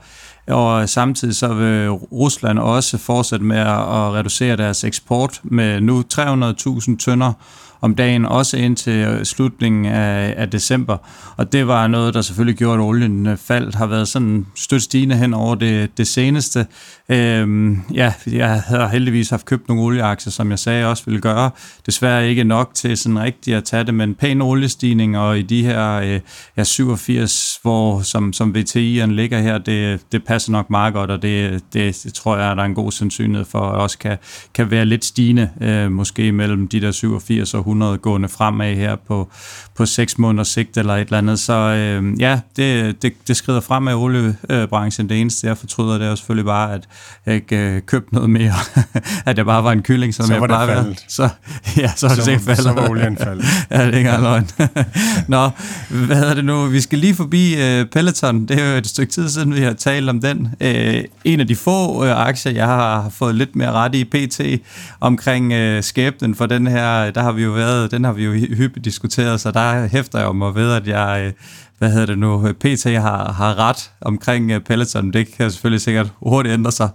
[0.47, 6.97] Og samtidig så vil Rusland også fortsætte med at reducere deres eksport med nu 300.000
[6.97, 7.33] tønder
[7.81, 10.97] om dagen, også indtil øh, slutningen af, af december.
[11.37, 14.83] Og det var noget, der selvfølgelig gjorde, at olien øh, faldt, har været sådan stødt
[14.83, 16.65] stigende hen over det, det seneste.
[17.09, 21.51] Øhm, ja, jeg har heldigvis haft købt nogle olieaktier, som jeg sagde også ville gøre.
[21.85, 25.63] Desværre ikke nok til sådan rigtigt at tage det, men pæn oliestigning, og i de
[25.63, 26.19] her øh,
[26.57, 31.21] ja, 87, hvor som, som VTI'en ligger her, det, det passer nok meget godt, og
[31.21, 34.17] det, det, det tror jeg, at der er en god sandsynlighed for, at også kan,
[34.53, 37.70] kan være lidt stigende, øh, måske mellem de der 87 og 100
[38.01, 39.29] gående fremad her på,
[39.75, 41.39] på 6 måneders sigt eller et eller andet.
[41.39, 45.09] Så øh, ja, det, det, det skrider frem af oliebranchen.
[45.09, 46.87] Det eneste, jeg fortryder, det er selvfølgelig bare, at
[47.25, 48.53] jeg ikke øh, købte noget mere.
[49.25, 50.75] at jeg bare var en kylling, som Så jeg var være.
[50.75, 51.05] faldet.
[51.07, 51.29] Så,
[51.77, 52.63] ja, så er det sikkert faldet.
[52.63, 53.45] så var olien faldet.
[53.71, 54.49] ja, det er ikke løgn.
[55.27, 55.49] Nå,
[55.89, 56.65] hvad hedder det nu?
[56.65, 58.45] Vi skal lige forbi øh, Peloton.
[58.45, 60.55] Det er jo et stykke tid siden, vi har talt om den.
[60.61, 64.41] Øh, en af de få øh, aktier, jeg har fået lidt mere ret i PT
[64.99, 68.31] omkring øh, skæbnen for den her, der har vi jo været, den har vi jo
[68.31, 71.33] hyppigt diskuteret, så der hæfter jeg mig ved, at jeg, øh,
[71.77, 75.13] hvad hedder det nu, PT har, har ret omkring øh, Peloton.
[75.13, 76.89] Det kan selvfølgelig sikkert hurtigt ændre sig.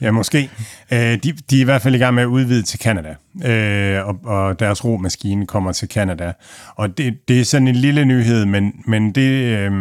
[0.00, 0.50] Ja, måske.
[0.92, 4.08] Øh, de, de er i hvert fald i gang med at udvide til Canada, øh,
[4.08, 6.32] og, og deres romaskine kommer til Canada.
[6.76, 9.72] Og det, det er sådan en lille nyhed, men, men det, øh,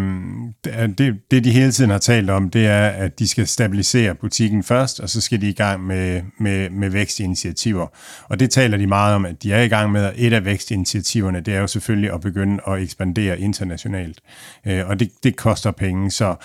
[0.97, 4.63] det, det, de hele tiden har talt om, det er, at de skal stabilisere butikken
[4.63, 7.87] først, og så skal de i gang med, med, med vækstinitiativer.
[8.29, 10.45] Og det taler de meget om, at de er i gang med, og et af
[10.45, 14.19] vækstinitiativerne, det er jo selvfølgelig at begynde at ekspandere internationalt.
[14.67, 16.35] Øh, og det, det koster penge, så,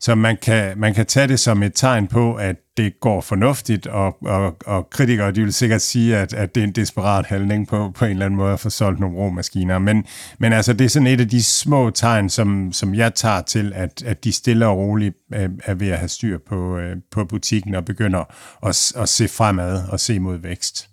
[0.00, 3.86] så man, kan, man kan tage det som et tegn på, at det går fornuftigt,
[3.86, 7.68] og, og, og kritikere de vil sikkert sige, at, at det er en desperat handling
[7.68, 9.78] på, på en eller anden måde at få solgt nogle romaskiner.
[9.78, 10.04] Men,
[10.38, 13.72] men altså, det er sådan et af de små tegn, som, som jeg tager til,
[13.74, 17.24] at, at de stille og roligt er, er ved at have styr på, øh, på
[17.24, 18.24] butikken og begynder
[18.66, 20.88] at, at se fremad og se mod vækst.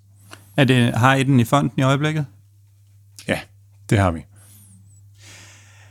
[0.58, 2.26] Er det, har I den i fonden i øjeblikket?
[3.28, 3.40] Ja,
[3.90, 4.26] det har vi.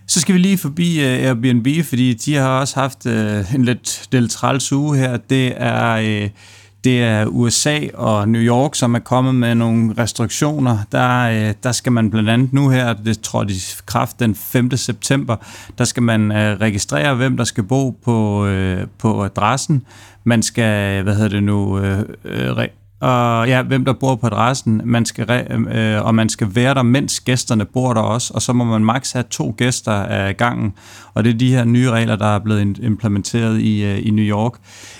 [0.06, 4.08] Så skal vi lige forbi uh, Airbnb, fordi de har også haft uh, en lidt,
[4.12, 5.16] lidt træls uge her.
[5.16, 6.30] Det er, uh,
[6.84, 10.78] det er USA og New York, som er kommet med nogle restriktioner.
[10.92, 13.54] Der, uh, der skal man blandt andet nu her, det tror de
[13.86, 14.76] kraft den 5.
[14.76, 15.36] september,
[15.78, 19.82] der skal man uh, registrere, hvem der skal bo på, uh, på adressen.
[20.24, 22.64] Man skal, hvad hedder det nu, uh, uh,
[23.02, 26.74] og ja, hvem der bor på adressen, man skal re- øh, og man skal være
[26.74, 30.36] der, mens gæsterne bor der også, og så må man maks have to gæster af
[30.36, 30.72] gangen,
[31.14, 34.24] og det er de her nye regler, der er blevet implementeret i, øh, i New
[34.24, 34.52] York.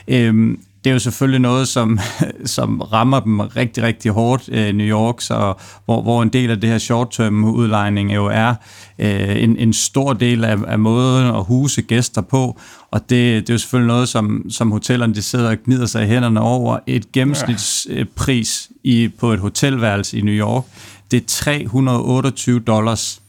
[0.09, 1.99] Øhm, det er jo selvfølgelig noget, som,
[2.45, 6.51] som rammer dem rigtig, rigtig hårdt i øh, New York, så, hvor, hvor en del
[6.51, 8.55] af det her short-term udlejning jo er
[8.99, 12.59] øh, en, en stor del af, af måden at huse gæster på,
[12.91, 16.05] og det, det er jo selvfølgelig noget, som, som hotellerne de sidder og gnider sig
[16.05, 16.79] i hænderne over.
[16.87, 20.65] Et gennemsnitspris i, på et hotelværelse i New York,
[21.11, 23.22] det er 328 dollars.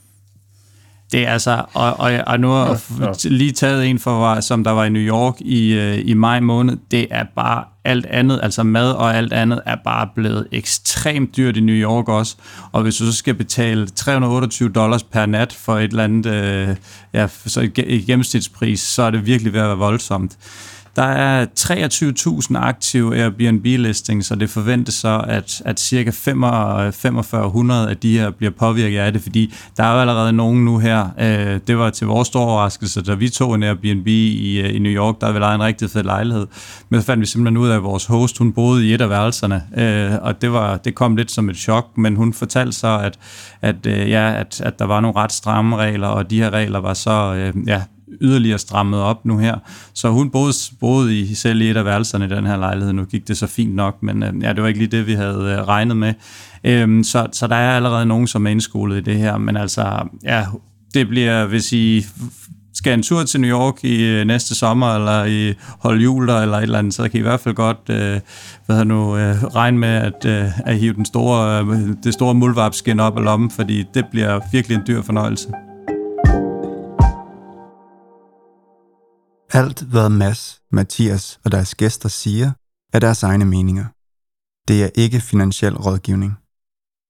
[1.14, 4.72] Det er altså, og, og, og nu har jeg lige taget en for, som der
[4.72, 8.64] var i New York i, øh, i maj måned, det er bare alt andet, altså
[8.64, 12.36] mad og alt andet, er bare blevet ekstremt dyrt i New York også.
[12.72, 16.76] Og hvis du så skal betale 328 dollars per nat for et eller andet, øh,
[17.14, 20.38] ja, så et, et gennemsnitspris, så er det virkelig ved at være voldsomt.
[20.96, 28.18] Der er 23.000 aktive Airbnb-listings, og det forventes så, at, at cirka 4500 af de
[28.20, 31.08] her bliver påvirket af det, fordi der er jo allerede nogen nu her.
[31.20, 34.80] Øh, det var til vores store overraskelse, da vi tog en Airbnb i, øh, i
[34.80, 36.48] New York, der ville en rigtig fed lejlighed.
[36.90, 39.10] Men så fandt vi simpelthen ud af, at vores host, hun boede i et af
[39.10, 43.00] værelserne, øh, og det, var, det kom lidt som et chok, men hun fortalte så,
[43.00, 43.20] at,
[43.62, 46.80] at, øh, ja, at, at der var nogle ret stramme regler, og de her regler
[46.80, 47.82] var så øh, ja,
[48.22, 49.56] yderligere strammet op nu her.
[49.94, 52.94] Så hun boede, boede i, selv i et af værelserne i den her lejlighed.
[52.94, 55.14] Nu gik det så fint nok, men øh, ja, det var ikke lige det, vi
[55.14, 56.14] havde øh, regnet med.
[56.64, 60.08] Øhm, så, så der er allerede nogen, som er indskolet i det her, men altså,
[60.24, 60.46] ja,
[60.94, 62.06] det bliver, hvis I
[62.74, 66.58] skal en tur til New York i øh, næste sommer, eller i holde jul eller
[66.58, 68.20] et eller andet, så kan I i hvert fald godt øh,
[68.66, 73.00] hvad nu, øh, regne med at, øh, at hive den store, øh, det store muldvarpskin
[73.00, 75.48] op af lommen, fordi det bliver virkelig en dyr fornøjelse.
[79.56, 82.52] Alt, hvad Mads, Mathias og deres gæster siger,
[82.94, 83.86] er deres egne meninger.
[84.68, 86.34] Det er ikke finansiel rådgivning.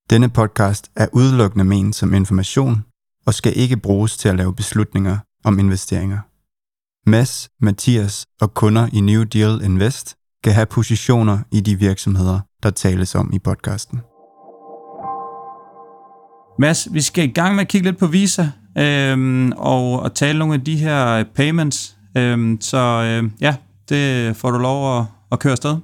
[0.10, 2.84] Denne podcast er udelukkende ment som information
[3.26, 6.20] og skal ikke bruges til at lave beslutninger om investeringer.
[7.10, 12.70] Mads, Mathias og kunder i New Deal Invest kan have positioner i de virksomheder, der
[12.70, 14.02] tales om i podcasten.
[16.60, 20.40] Mads, vi skal i gang med at kigge lidt på Visa øhm, og, og tale
[20.40, 21.93] nogle af de her payments.
[22.18, 23.56] Øhm, så øh, ja,
[23.90, 25.78] det får du lov at, at køre afsted.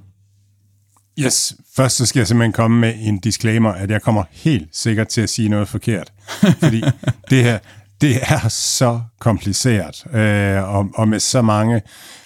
[1.18, 5.08] Yes, først så skal jeg simpelthen komme med en disclaimer, at jeg kommer helt sikkert
[5.08, 6.12] til at sige noget forkert.
[6.62, 6.82] Fordi
[7.30, 7.58] det her,
[8.00, 11.82] det er så kompliceret, øh, og, og med så mange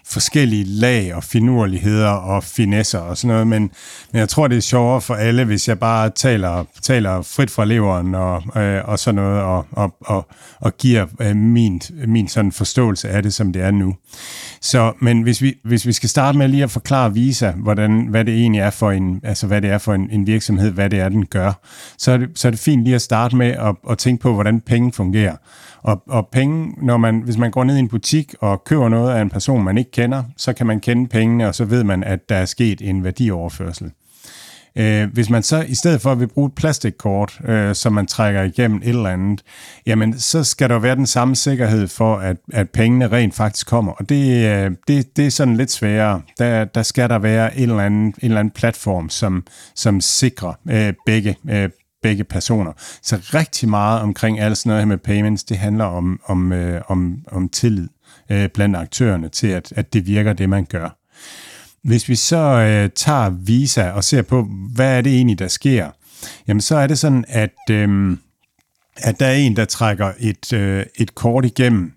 [0.06, 3.70] forskellige lag og finurligheder og finesser og sådan noget, men,
[4.12, 7.64] men jeg tror, det er sjovere for alle, hvis jeg bare taler, taler frit fra
[7.64, 10.26] leveren og, øh, og sådan noget, og, og, og,
[10.60, 13.94] og giver øh, min, min sådan forståelse af det, som det er nu.
[14.60, 18.24] Så, men hvis vi, hvis vi skal starte med lige at forklare Visa, hvordan, hvad
[18.24, 21.00] det egentlig er for en, altså hvad det er for en, en virksomhed, hvad det
[21.00, 21.52] er, den gør,
[21.98, 24.32] så er det, så er det fint lige at starte med at, at tænke på,
[24.32, 25.36] hvordan penge fungerer.
[25.84, 29.14] Og, og penge, når man, hvis man går ned i en butik og køber noget
[29.14, 32.04] af en person, man ikke kender, så kan man kende pengene, og så ved man,
[32.04, 33.90] at der er sket en værdioverførsel.
[34.76, 38.42] Øh, hvis man så i stedet for vil bruge et plastikkort, øh, som man trækker
[38.42, 39.42] igennem et eller andet,
[39.86, 43.92] jamen så skal der være den samme sikkerhed for, at, at pengene rent faktisk kommer.
[43.92, 46.22] Og det, øh, det, det er sådan lidt sværere.
[46.38, 50.52] Der, der skal der være en eller anden, en eller anden platform, som, som sikrer
[50.70, 51.68] øh, begge, øh,
[52.04, 52.72] begge personer.
[53.02, 56.82] Så rigtig meget omkring alt sådan noget her med payments, det handler om, om, øh,
[56.88, 57.88] om, om tillid
[58.30, 60.98] øh, blandt aktørerne til, at, at det virker det, man gør.
[61.82, 65.90] Hvis vi så øh, tager Visa og ser på, hvad er det egentlig, der sker,
[66.48, 68.16] jamen så er det sådan, at, øh,
[68.96, 71.92] at der er en, der trækker et, øh, et kort igennem,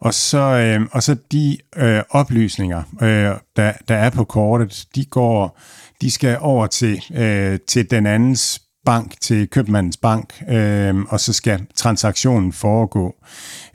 [0.00, 5.04] og så, øh, og så de øh, oplysninger, øh, der, der er på kortet, de
[5.04, 5.58] går,
[6.00, 11.32] de skal over til, øh, til den andens bank til købmandens bank, øh, og så
[11.32, 13.14] skal transaktionen foregå.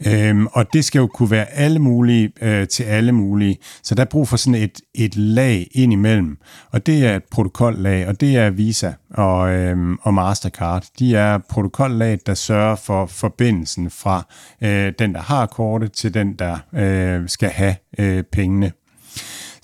[0.08, 3.58] Øh, og det skal jo kunne være alle mulige øh, til alle mulige.
[3.84, 6.38] Så der er brug for sådan et, et lag ind imellem.
[6.72, 10.86] Og det er et protokollag, og det er Visa og, øh, og Mastercard.
[11.00, 14.26] De er protokollag, der sørger for forbindelsen fra
[14.62, 18.72] øh, den, der har kortet, til den, der øh, skal have øh, pengene.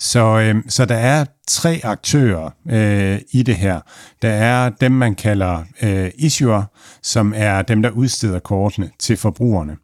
[0.04, 3.80] Så, øh, så der er tre aktører øh, i det her.
[4.22, 6.62] Der er dem, man kalder øh, issuer,
[7.02, 9.76] som er dem, der udsteder kortene til forbrugerne.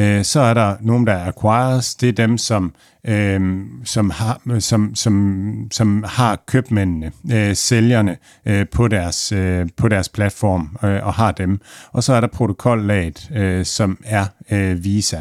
[0.00, 1.94] Øh, så er der nogen, der er acquirers.
[1.94, 2.74] Det er dem, som,
[3.06, 8.16] øh, som, har, som, som, som har købmændene, øh, sælgerne
[8.46, 11.60] øh, på, deres, øh, på deres platform øh, og har dem.
[11.92, 15.20] Og så er der protokollaget, øh, som er øh, Visa.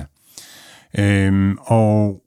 [0.98, 2.22] Øh, og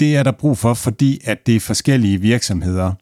[0.00, 2.92] det er der brug for, fordi at det er forskellige virksomheder.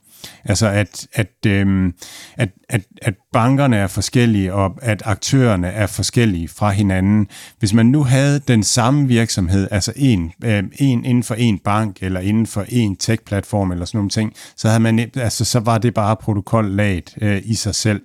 [0.45, 1.95] Altså at, at, øhm,
[2.37, 7.27] at, at, at bankerne er forskellige, og at aktørerne er forskellige fra hinanden.
[7.59, 11.97] Hvis man nu havde den samme virksomhed, altså en, øh, en inden for en bank,
[12.03, 15.79] eller inden for en tech-platform, eller sådan nogle ting, så, havde man, altså, så var
[15.79, 18.01] det bare protokollaget øh, i sig selv.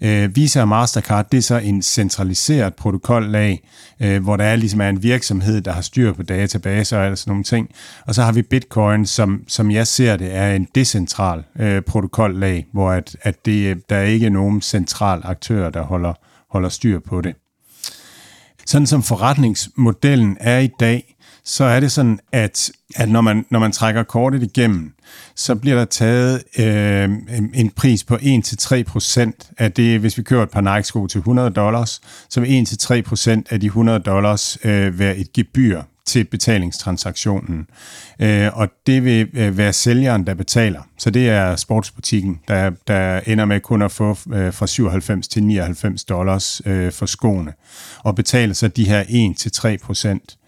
[0.00, 3.68] Øh, Visa og Mastercard, det er så en centraliseret protokollag,
[4.00, 7.30] øh, hvor der er ligesom er en virksomhed, der har styr på databaser og sådan
[7.30, 7.70] nogle ting.
[8.06, 12.66] Og så har vi Bitcoin, som, som jeg ser det, er en decentral øh, protokollag,
[12.72, 16.12] hvor at, at det, øh, der er ikke nogen central aktør, der holder,
[16.50, 17.34] holder styr på det.
[18.66, 21.14] Sådan som forretningsmodellen er i dag,
[21.48, 24.92] så er det sådan, at, at når, man, når man trækker kortet igennem,
[25.34, 27.08] så bliver der taget øh,
[27.54, 32.00] en pris på 1-3% af det, hvis vi kører et par Nike-sko til 100 dollars,
[32.28, 37.66] så vil 1-3% af de 100 dollars øh, være et gebyr til betalingstransaktionen.
[38.20, 40.82] Øh, og det vil øh, være sælgeren, der betaler.
[40.98, 45.42] Så det er sportsbutikken, der, der ender med kun at få øh, fra 97 til
[45.42, 47.52] 99 dollars øh, for skoene,
[47.98, 50.38] og betaler så de her 1-3 procent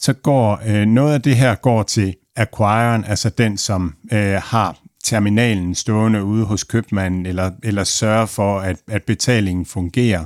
[0.00, 4.76] så går øh, noget af det her går til acquireren, altså den, som øh, har
[5.04, 10.24] terminalen stående ude hos købmanden, eller, eller sørger for, at, at betalingen fungerer.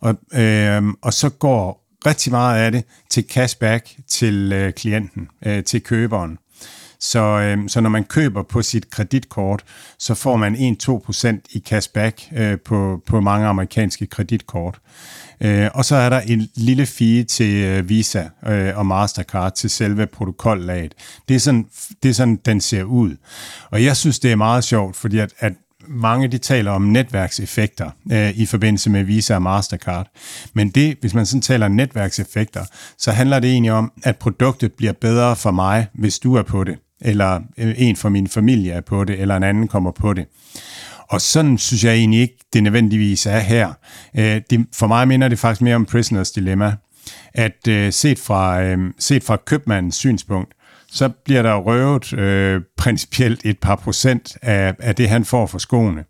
[0.00, 5.64] Og, øh, og så går rigtig meget af det til cashback til øh, klienten, øh,
[5.64, 6.38] til køberen.
[7.00, 9.64] Så, øh, så når man køber på sit kreditkort,
[9.98, 14.78] så får man 1-2% i cashback øh, på, på mange amerikanske kreditkort.
[15.40, 19.70] Øh, og så er der en lille fee til øh, Visa øh, og Mastercard til
[19.70, 20.94] selve protokollaget.
[21.28, 21.66] Det er, sådan,
[22.02, 23.16] det er sådan, den ser ud.
[23.70, 25.52] Og jeg synes, det er meget sjovt, fordi at, at
[25.88, 30.06] mange de taler om netværkseffekter øh, i forbindelse med Visa og Mastercard.
[30.54, 32.64] Men det, hvis man sådan taler netværkseffekter,
[32.98, 36.64] så handler det egentlig om, at produktet bliver bedre for mig, hvis du er på
[36.64, 40.12] det, eller øh, en fra min familie er på det, eller en anden kommer på
[40.12, 40.26] det.
[41.08, 43.72] Og sådan synes jeg egentlig ikke, det nødvendigvis er her.
[44.18, 46.76] Øh, det, for mig minder det faktisk mere om Prisoners Dilemma,
[47.34, 48.60] at øh, set, fra,
[48.98, 50.52] set fra købmandens synspunkt,
[50.92, 55.58] så bliver der røvet øh, principielt et par procent af, af det, han får for
[55.58, 56.04] skoene,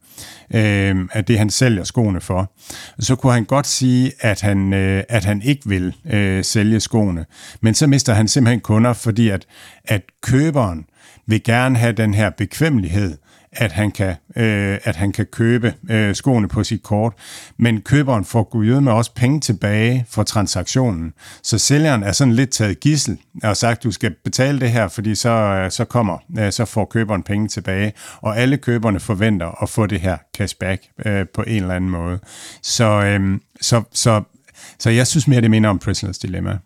[0.54, 2.52] øh, af det, han sælger skoene for.
[2.98, 7.26] Så kunne han godt sige, at han, øh, at han ikke vil øh, sælge skoene,
[7.60, 9.46] men så mister han simpelthen kunder, fordi at,
[9.84, 10.84] at køberen
[11.26, 13.16] vil gerne have den her bekvemmelighed,
[13.52, 17.12] at han kan, øh, at han kan købe øh, skoene på sit kort,
[17.58, 21.12] men køberen får gud med også penge tilbage for transaktionen.
[21.42, 25.14] Så sælgeren er sådan lidt taget gissel og sagt, du skal betale det her, fordi
[25.14, 29.68] så, øh, så kommer, øh, så får køberen penge tilbage, og alle køberne forventer at
[29.68, 32.18] få det her cashback øh, på en eller anden måde.
[32.62, 34.22] Så, øh, så, så,
[34.78, 36.58] så jeg synes mere, det minder om Prisoners Dilemma.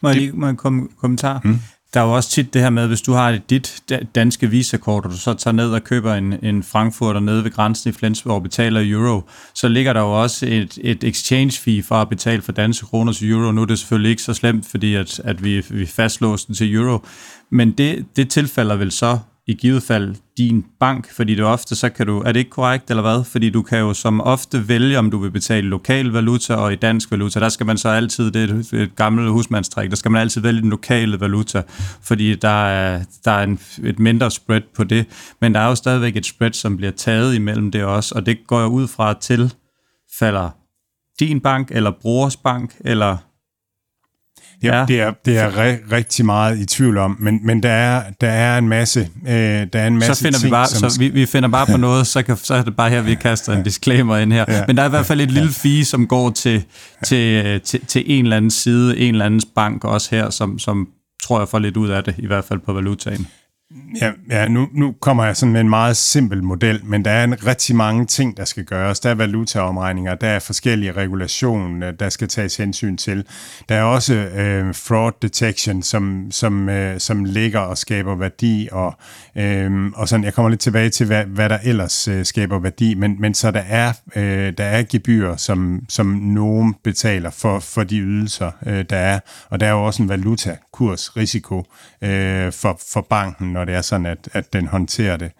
[0.00, 0.56] Må jeg lige må jeg
[1.00, 1.40] kommentar?
[1.44, 1.58] Hmm?
[1.96, 3.82] Der er jo også tit det her med, hvis du har dit
[4.14, 7.90] danske visakort, og du så tager ned og køber en, en Frankfurter nede ved grænsen
[7.90, 9.22] i Flensborg og betaler euro,
[9.54, 13.12] så ligger der jo også et, et exchange fee for at betale for danske kroner
[13.12, 13.52] til euro.
[13.52, 16.98] Nu er det selvfølgelig ikke så slemt, fordi at, at vi, vi fastlåste til euro,
[17.50, 19.18] men det, det tilfælder vel så
[19.48, 22.90] i givet fald din bank, fordi det ofte, så kan du, er det ikke korrekt
[22.90, 23.24] eller hvad?
[23.24, 26.76] Fordi du kan jo som ofte vælge, om du vil betale lokal valuta og i
[26.76, 27.40] dansk valuta.
[27.40, 30.60] Der skal man så altid, det er et gammelt husmandstræk, der skal man altid vælge
[30.60, 31.62] den lokale valuta,
[32.02, 35.06] fordi der er, der er en, et mindre spread på det.
[35.40, 38.46] Men der er jo stadigvæk et spread, som bliver taget imellem det også, og det
[38.46, 39.54] går jeg ud fra til
[40.18, 40.50] falder
[41.20, 43.16] din bank, eller brors bank, eller
[44.66, 48.02] Ja, det er, det er re- rigtig meget i tvivl om, men, men der, er,
[48.20, 50.90] der er en masse, øh, der er en masse så finder ting, vi bare, som...
[50.90, 53.14] så vi, vi finder bare på noget, så, kan, så er det bare her, vi
[53.14, 54.44] kaster en disclaimer ind her.
[54.48, 54.64] Ja.
[54.66, 56.64] Men der er i hvert fald et lille fee, som går til,
[57.04, 60.88] til, til, til en eller anden side, en eller andens bank også her, som, som
[61.22, 63.26] tror jeg får lidt ud af det, i hvert fald på valutaen.
[63.70, 63.76] Mm.
[64.00, 67.24] Ja, ja nu, nu kommer jeg sådan med en meget simpel model, men der er
[67.24, 69.00] en rigtig mange ting, der skal gøres.
[69.00, 73.26] Der er valutaomregninger, der er forskellige regulationer, der skal tages hensyn til.
[73.68, 78.94] Der er også øh, fraud detection, som, som, øh, som ligger og skaber værdi, og,
[79.36, 82.94] øh, og sådan, jeg kommer lidt tilbage til, hvad, hvad der ellers øh, skaber værdi,
[82.94, 87.82] men, men så der er, øh, der er gebyr, som, som nogen betaler for, for
[87.82, 91.64] de ydelser, øh, der er, og der er jo også en valutakursrisiko
[92.02, 95.32] øh, for, for banken, når det er sådan, at, at den håndterer det.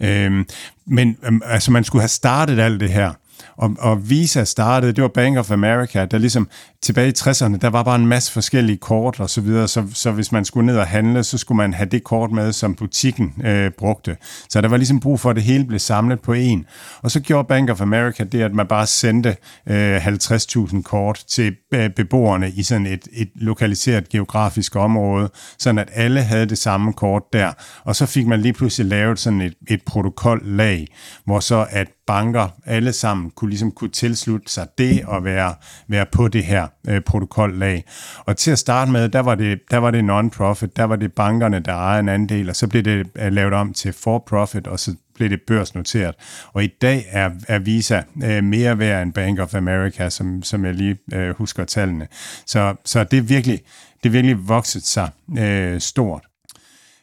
[0.00, 0.46] Øhm,
[0.86, 3.12] men øhm, altså, man skulle have startet alt det her,
[3.56, 6.48] og, og Visa startede, det var Bank of America, der ligesom
[6.82, 10.10] tilbage i 60'erne, der var bare en masse forskellige kort og så videre, så, så
[10.10, 13.34] hvis man skulle ned og handle, så skulle man have det kort med, som butikken
[13.44, 14.16] øh, brugte.
[14.48, 16.66] Så der var ligesom brug for, at det hele blev samlet på en.
[17.02, 19.36] Og så gjorde Bank of America det, at man bare sendte
[19.66, 25.88] øh, 50.000 kort til øh, beboerne i sådan et, et lokaliseret geografisk område, sådan at
[25.94, 27.52] alle havde det samme kort der.
[27.84, 30.86] Og så fik man lige pludselig lavet sådan et, et protokollag,
[31.24, 35.54] hvor så at banker alle sammen kunne ligesom kunne tilslutte sig det og være,
[35.88, 37.84] være på det her øh, protokollag.
[38.24, 41.12] Og til at starte med, der var det, der var det non-profit, der var det
[41.12, 44.80] bankerne, der ejede en andel, og så blev det øh, lavet om til for-profit, og
[44.80, 46.14] så blev det børsnoteret.
[46.52, 50.64] Og i dag er, er Visa øh, mere værd end Bank of America, som, som
[50.64, 52.06] jeg lige øh, husker tallene.
[52.46, 53.60] Så, så det er virkelig,
[54.02, 55.08] det er virkelig vokset sig
[55.38, 56.22] øh, stort.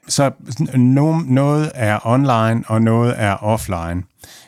[0.08, 0.32] Så
[0.76, 4.04] no, noget er online, og noget er offline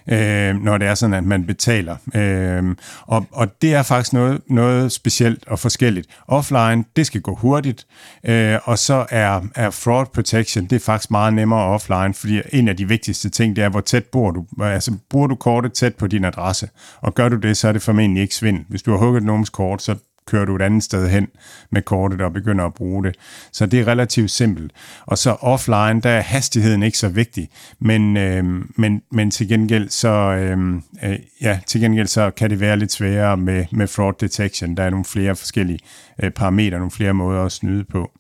[0.10, 1.96] øh, når det er sådan, at man betaler.
[2.16, 6.08] Øh, og, og det er faktisk noget, noget specielt og forskelligt.
[6.28, 7.88] Offline, det skal gå hurtigt,
[8.24, 12.68] øh, og så er, er fraud protection, det er faktisk meget nemmere offline, fordi en
[12.68, 14.46] af de vigtigste ting, det er, hvor tæt bor du.
[14.62, 16.70] Altså, bruger du kortet tæt på din adresse,
[17.02, 18.66] og gør du det, så er det formentlig ikke svindel.
[18.70, 19.96] Hvis du har hugget nogens kort, så
[20.30, 21.28] kører du et andet sted hen
[21.72, 23.16] med kortet og begynder at bruge det.
[23.52, 24.72] Så det er relativt simpelt.
[25.06, 27.50] Og så offline, der er hastigheden ikke så vigtig,
[27.80, 28.44] men, øh,
[28.76, 32.92] men, men til gengæld så øh, øh, ja, til gengæld så kan det være lidt
[32.92, 34.78] sværere med, med fraud detection.
[34.78, 35.80] Der er nogle flere forskellige
[36.24, 38.12] øh, parametre, nogle flere måder at snyde på.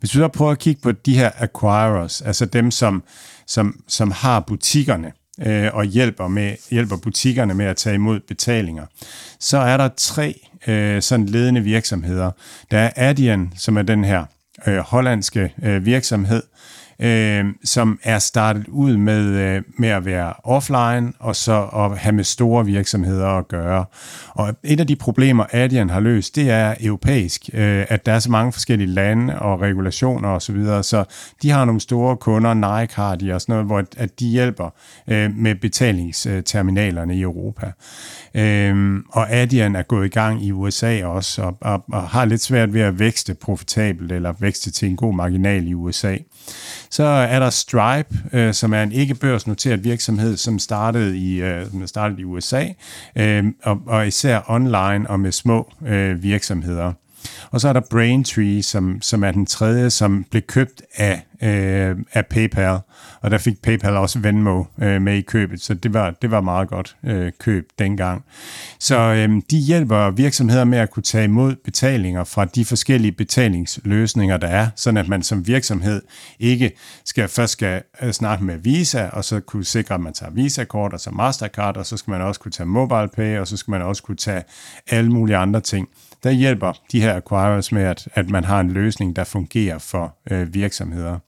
[0.00, 3.02] Hvis vi så prøver at kigge på de her acquirers, altså dem, som,
[3.46, 5.12] som, som har butikkerne,
[5.42, 8.86] øh, og hjælper, med, hjælper butikkerne med at tage imod betalinger,
[9.40, 12.30] så er der tre øh, sådan ledende virksomheder.
[12.70, 14.24] Der er Adyen, som er den her
[14.66, 16.42] øh, hollandske øh, virksomhed,
[16.98, 22.12] øh, som er startet ud med, øh, med at være offline, og så at have
[22.12, 23.84] med store virksomheder at gøre.
[24.28, 28.18] Og et af de problemer, Adyen har løst, det er europæisk, øh, at der er
[28.18, 31.04] så mange forskellige lande og regulationer osv., så, videre, så
[31.42, 34.70] de har nogle store kunder, Nike har de og sådan noget, hvor at de hjælper
[35.08, 37.72] øh, med betalingsterminalerne i Europa.
[38.34, 42.42] Øh, og Adyen er gået i gang i USA også, og, og, og har lidt
[42.42, 46.16] svært ved at vækste profitabelt, eller vækste til en god marginal i USA.
[46.94, 51.70] Så er der Stripe, øh, som er en ikke børsnoteret virksomhed, som startede i, øh,
[51.70, 52.66] som startede i USA,
[53.16, 56.92] øh, og, og især online og med små øh, virksomheder.
[57.50, 61.96] Og så er der Braintree, som, som er den tredje, som blev købt af øh,
[62.12, 62.78] af PayPal,
[63.20, 66.40] og der fik PayPal også Venmo øh, med i købet, så det var, det var
[66.40, 68.24] meget godt øh, køb dengang.
[68.78, 74.36] Så øh, de hjælper virksomheder med at kunne tage imod betalinger fra de forskellige betalingsløsninger,
[74.36, 76.02] der er, sådan at man som virksomhed
[76.38, 76.72] ikke
[77.04, 80.92] skal først skal øh, snakke med Visa, og så kunne sikre, at man tager Visa-kort
[80.92, 83.82] og så Mastercard, og så skal man også kunne tage MobilePay, og så skal man
[83.82, 84.42] også kunne tage
[84.90, 85.88] alle mulige andre ting
[86.24, 90.16] der hjælper de her acquirers med, at, at man har en løsning, der fungerer for
[90.30, 91.18] øh, virksomheder.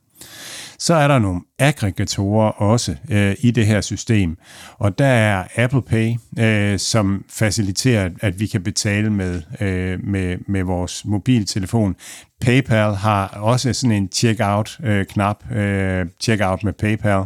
[0.78, 4.38] Så er der nogle aggregatorer også øh, i det her system,
[4.78, 10.36] og der er Apple Pay, øh, som faciliterer, at vi kan betale med, øh, med,
[10.48, 11.96] med vores mobiltelefon.
[12.40, 17.24] PayPal har også sådan en checkout-knap, øh, øh, checkout med PayPal,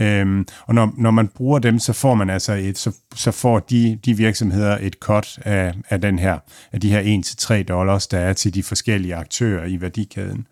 [0.00, 3.58] Øhm, og når, når man bruger dem, så får man altså et, så, så får
[3.58, 6.38] de, de virksomheder et cut af, af den her,
[6.72, 7.22] af de her
[7.60, 10.46] 1-3 dollars, der er til de forskellige aktører i værdikæden.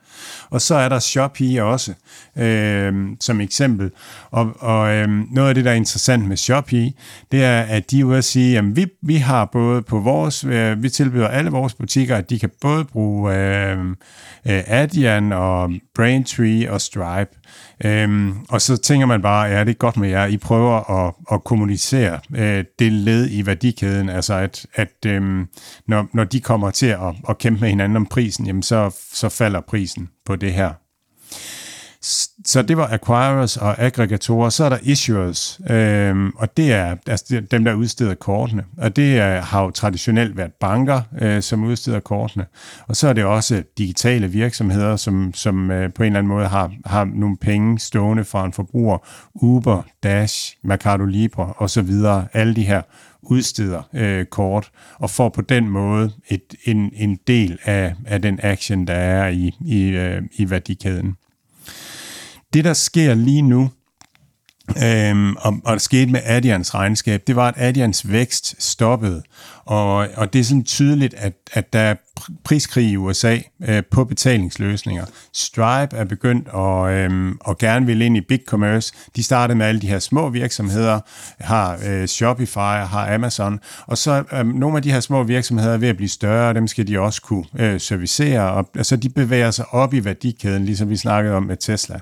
[0.51, 1.95] Og så er der Shopee også,
[2.37, 3.91] øhm, som eksempel.
[4.31, 6.93] Og, og øhm, noget af det, der er interessant med Shopee,
[7.33, 10.45] det er, at de er ude at sige, at vi, vi har både på vores,
[10.45, 13.79] øh, vi tilbyder alle vores butikker, at de kan både bruge øh,
[14.47, 17.31] øh, Adyen og Braintree og Stripe.
[17.85, 21.15] Øhm, og så tænker man bare, ja, det er godt med jer, I prøver at,
[21.33, 25.47] at kommunicere øh, det led i værdikæden, altså at, at øhm,
[25.87, 29.29] når, når de kommer til at, at kæmpe med hinanden om prisen, jamen så, så
[29.29, 30.73] falder prisen på det her.
[32.49, 34.51] Så det var acquirers og aggregatorer.
[34.51, 38.65] Så er der issuers, øhm, og det er altså dem, der udsteder kortene.
[38.77, 42.47] Og det er, har jo traditionelt været banker, øh, som udsteder kortene.
[42.87, 46.47] Og så er det også digitale virksomheder, som, som øh, på en eller anden måde
[46.47, 48.99] har, har nogle penge stående fra en forbruger.
[49.35, 51.91] Uber, Dash, Mercado Libre osv.
[52.33, 52.83] Alle de her
[53.23, 58.41] udsteder øh, kort, og får på den måde et, en, en del af, af den
[58.43, 61.17] action, der er i, i, øh, i værdikæden.
[62.53, 63.71] Det, der sker lige nu,
[64.85, 69.23] Øhm, og, og det skete med Adians regnskab, det var, at Adians vækst stoppede.
[69.65, 71.95] Og, og det er sådan tydeligt, at, at der er
[72.45, 73.39] priskrig i USA
[73.69, 75.05] øh, på betalingsløsninger.
[75.35, 78.93] Stripe er begyndt at, øh, og gerne vil ind i big commerce.
[79.17, 81.01] De startede med alle de her små virksomheder,
[81.41, 85.79] har øh, Shopify, har Amazon, og så øh, nogle af de her små virksomheder er
[85.79, 89.09] ved at blive større, og dem skal de også kunne øh, servicere, og altså de
[89.09, 92.01] bevæger sig op i værdikæden, ligesom vi snakkede om med Tesla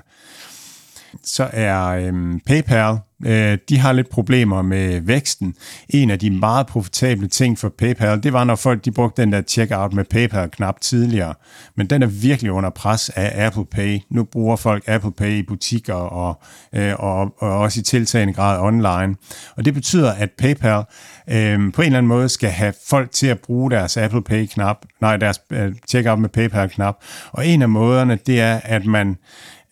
[1.23, 5.55] så er øh, PayPal, øh, de har lidt problemer med væksten.
[5.89, 9.33] En af de meget profitable ting for PayPal, det var, når folk de brugte den
[9.33, 11.33] der checkout med PayPal-knap tidligere.
[11.75, 13.99] Men den er virkelig under pres af Apple Pay.
[14.09, 16.41] Nu bruger folk Apple Pay i butikker og,
[16.73, 19.15] øh, og, og også i tiltagende grad online.
[19.55, 20.83] Og det betyder, at PayPal
[21.29, 24.77] øh, på en eller anden måde skal have folk til at bruge deres Apple Pay-knap,
[25.01, 26.95] nej, deres øh, checkout med PayPal-knap.
[27.31, 29.17] Og en af måderne, det er, at man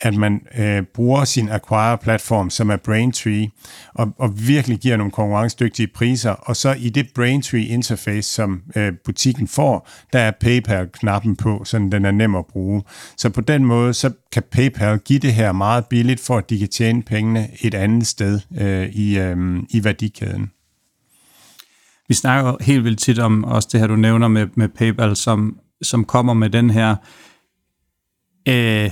[0.01, 3.49] at man øh, bruger sin Acquire-platform, som er Braintree,
[3.93, 9.47] og, og virkelig giver nogle konkurrencedygtige priser, og så i det Braintree-interface, som øh, butikken
[9.47, 12.83] får, der er PayPal-knappen på, så den er nem at bruge.
[13.17, 16.59] Så på den måde, så kan PayPal give det her meget billigt, for at de
[16.59, 20.51] kan tjene pengene et andet sted øh, i, øh, i værdikæden.
[22.07, 25.59] Vi snakker helt vildt tit om også det her, du nævner med, med PayPal, som,
[25.81, 26.95] som kommer med den her
[28.47, 28.89] øh,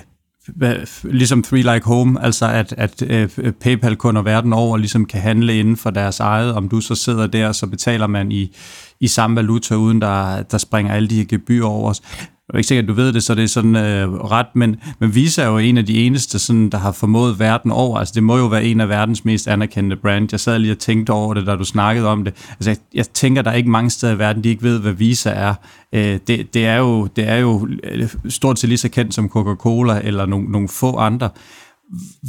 [1.03, 5.21] ligesom Three Like Home, altså at, at øh, uh, øh, PayPal-kunder verden over ligesom kan
[5.21, 8.55] handle inden for deres eget, om du så sidder der, så betaler man i,
[8.99, 12.01] i samme valuta, uden der, der springer alle de her gebyrer over os
[12.49, 15.15] er ikke sikkert, at du ved det, så det er sådan øh, ret, men, men
[15.15, 17.99] Visa er jo en af de eneste, sådan, der har formået verden over.
[17.99, 20.27] Altså, det må jo være en af verdens mest anerkendte brand.
[20.31, 22.33] Jeg sad lige og tænkte over det, da du snakkede om det.
[22.49, 24.91] Altså, jeg, jeg tænker, der er ikke mange steder i verden, de ikke ved, hvad
[24.91, 25.53] Visa er.
[25.93, 29.29] Øh, det, det, er jo, det er jo øh, stort set lige så kendt som
[29.29, 31.29] Coca-Cola eller nogle, nogle få andre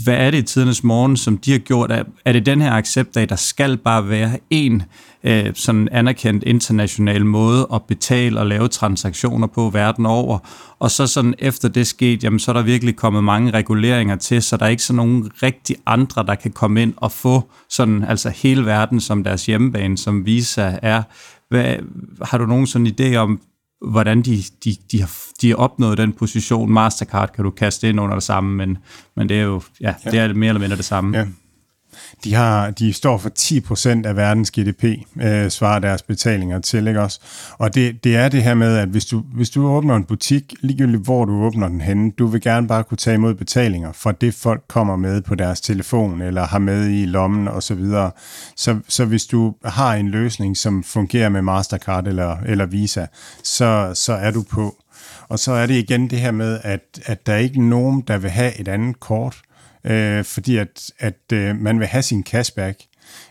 [0.04, 1.92] hvad er det i tidernes morgen, som de har gjort?
[1.92, 4.82] Er, er det den her accept af, der skal bare være en
[5.24, 10.38] øh, sådan anerkendt international måde at betale og lave transaktioner på verden over?
[10.78, 14.42] Og så sådan efter det sket, jamen så er der virkelig kommet mange reguleringer til,
[14.42, 18.04] så der er ikke sådan nogen rigtig andre, der kan komme ind og få sådan
[18.04, 21.02] altså hele verden som deres hjemmebane, som Visa er.
[21.48, 21.74] Hvad,
[22.22, 23.40] har du nogen sådan idé om,
[23.91, 25.11] hvordan de, de, de, har,
[25.41, 26.70] de har opnået den position.
[26.70, 28.78] Mastercard kan du kaste ind under det samme, men,
[29.16, 30.11] men det er jo ja, ja.
[30.11, 31.18] det er mere eller mindre det samme.
[31.18, 31.26] Ja.
[32.24, 34.84] De, har, de står for 10% af verdens GDP,
[35.22, 37.20] øh, svarer deres betalinger til, ikke også?
[37.59, 40.55] Og det, det er det her med, at hvis du, hvis du åbner en butik,
[40.61, 44.12] ligegyldigt hvor du åbner den henne, du vil gerne bare kunne tage imod betalinger for
[44.12, 47.61] det, folk kommer med på deres telefon, eller har med i lommen osv.
[47.61, 48.11] Så, videre.
[48.57, 53.07] så, så hvis du har en løsning, som fungerer med Mastercard eller, eller Visa,
[53.42, 54.76] så, så er du på.
[55.28, 58.18] Og så er det igen det her med, at, at der er ikke nogen, der
[58.18, 59.53] vil have et andet kort, øh,
[59.85, 62.80] Øh, fordi at, at øh, man vil have sin cashback.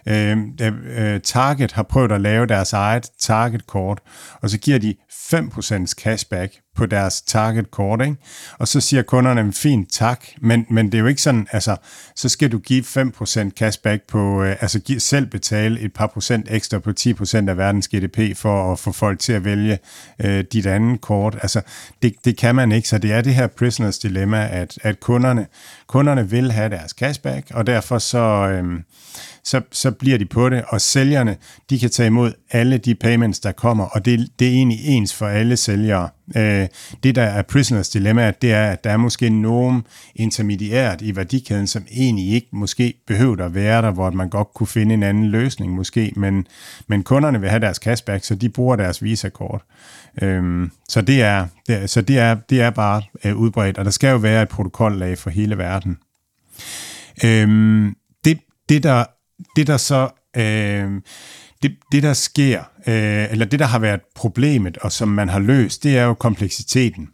[0.07, 3.99] Øh, øh, Target har prøvet at lave deres eget Target-kort,
[4.41, 8.15] og så giver de 5% cashback på deres Target-kort, ikke?
[8.59, 11.75] og så siger kunderne, fint, tak, men, men det er jo ikke sådan, altså,
[12.15, 16.47] så skal du give 5% cashback på, øh, altså give, selv betale et par procent
[16.49, 19.79] ekstra på 10% af verdens GDP for at få folk til at vælge
[20.19, 21.35] øh, dit andet kort.
[21.41, 21.61] Altså,
[22.01, 25.47] det, det kan man ikke, så det er det her prisoners dilemma, at, at kunderne,
[25.87, 28.19] kunderne vil have deres cashback, og derfor så...
[28.19, 28.79] Øh,
[29.43, 31.37] så, så bliver de på det, og sælgerne,
[31.69, 35.13] de kan tage imod alle de payments, der kommer, og det, det er egentlig ens
[35.13, 36.09] for alle sælgere.
[36.37, 36.67] Øh,
[37.03, 39.83] det, der er prisoners dilemma, det er, at der er måske nogen
[40.15, 44.67] intermediært i værdikæden, som egentlig ikke måske behøver at være der, hvor man godt kunne
[44.67, 46.47] finde en anden løsning måske, men,
[46.87, 49.61] men kunderne vil have deres cashback, så de bruger deres Visa-kort.
[50.21, 53.91] Øh, så det er, det, så det er, det er bare øh, udbredt, og der
[53.91, 55.97] skal jo være et protokollag for hele verden.
[57.23, 57.91] Øh,
[58.25, 58.39] det,
[58.69, 59.05] det, der
[59.55, 61.01] det der så, øh,
[61.63, 65.39] det, det der sker, øh, eller det der har været problemet, og som man har
[65.39, 67.09] løst, det er jo kompleksiteten.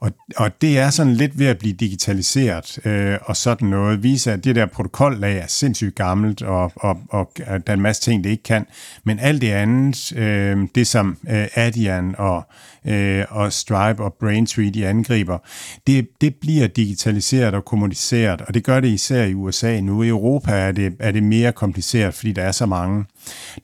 [0.00, 4.02] Og, og det er sådan lidt ved at blive digitaliseret øh, og sådan noget.
[4.02, 8.02] Viser, at det der protokollag er sindssygt gammelt, og, og, og der er en masse
[8.02, 8.66] ting, det ikke kan.
[9.04, 12.42] Men alt det andet, øh, det som øh, Adyen og,
[12.84, 15.38] øh, og Stripe og Braintree de angriber,
[15.86, 20.02] det, det bliver digitaliseret og kommuniceret, og det gør det især i USA nu.
[20.02, 23.04] I Europa er det, er det mere kompliceret, fordi der er så mange.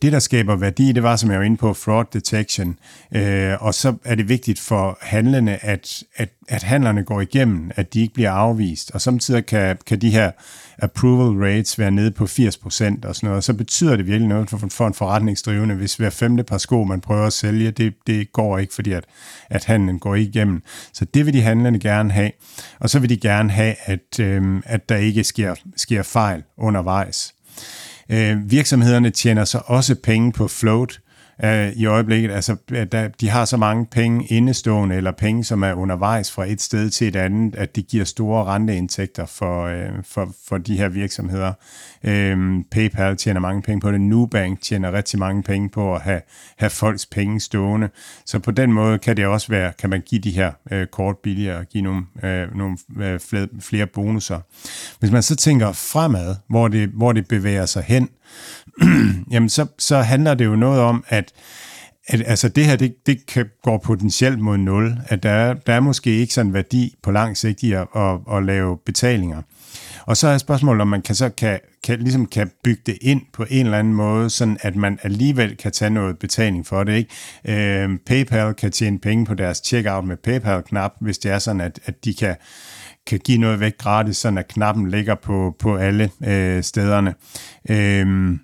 [0.03, 2.79] Det, der skaber værdi, det var, som jeg var inde på, fraud detection,
[3.15, 7.95] øh, og så er det vigtigt for handlende, at, at, at handlerne går igennem, at
[7.95, 10.31] de ikke bliver afvist, og samtidig kan, kan de her
[10.83, 14.69] approval rates være nede på 80% og sådan noget, så betyder det virkelig noget for,
[14.71, 18.59] for en forretningsdrivende, hvis hver femte par sko, man prøver at sælge, det, det går
[18.59, 19.05] ikke, fordi at,
[19.51, 20.63] at handlen går ikke igennem.
[20.93, 22.31] Så det vil de handlende gerne have,
[22.81, 27.35] og så vil de gerne have, at, øh, at der ikke sker, sker fejl undervejs.
[28.11, 31.01] Øh, virksomhederne tjener så også penge på float,
[31.45, 32.31] øh, i øjeblikket.
[32.31, 36.45] Altså, øh, der, de har så mange penge indestående, eller penge, som er undervejs fra
[36.45, 40.77] et sted til et andet, at det giver store renteindtægter for, øh, for, for de
[40.77, 41.53] her virksomheder.
[42.05, 44.01] Øh, PayPal tjener mange penge på det.
[44.01, 46.21] Nubank tjener rigtig mange penge på at have,
[46.59, 47.89] have folks penge stående.
[48.27, 51.17] Så på den måde kan det også være, kan man give de her øh, kort
[51.19, 54.41] billigere og give nogle, øh, nogle øh, flere, flere bonusser.
[55.01, 58.09] Hvis man så tænker fremad, hvor det, hvor det bevæger sig hen,
[59.33, 61.33] jamen så, så handler det jo noget om, at
[62.13, 65.73] at altså det her, det, det kan gå potentielt mod nul, at der er, der
[65.73, 69.43] er måske ikke sådan værdi på lang sigt i at, at, at lave betalinger.
[70.07, 73.23] Og så er spørgsmålet, om man kan så kan, kan, ligesom kan bygge det ind
[73.33, 76.97] på en eller anden måde, sådan at man alligevel kan tage noget betaling for det.
[76.97, 77.83] Ikke?
[77.83, 81.81] Øh, PayPal kan tjene penge på deres checkout med PayPal-knap, hvis det er sådan, at,
[81.85, 82.37] at de kan
[83.07, 87.15] kan give noget væk gratis, sådan at knappen ligger på, på alle øh, stederne.
[87.71, 88.39] Øh,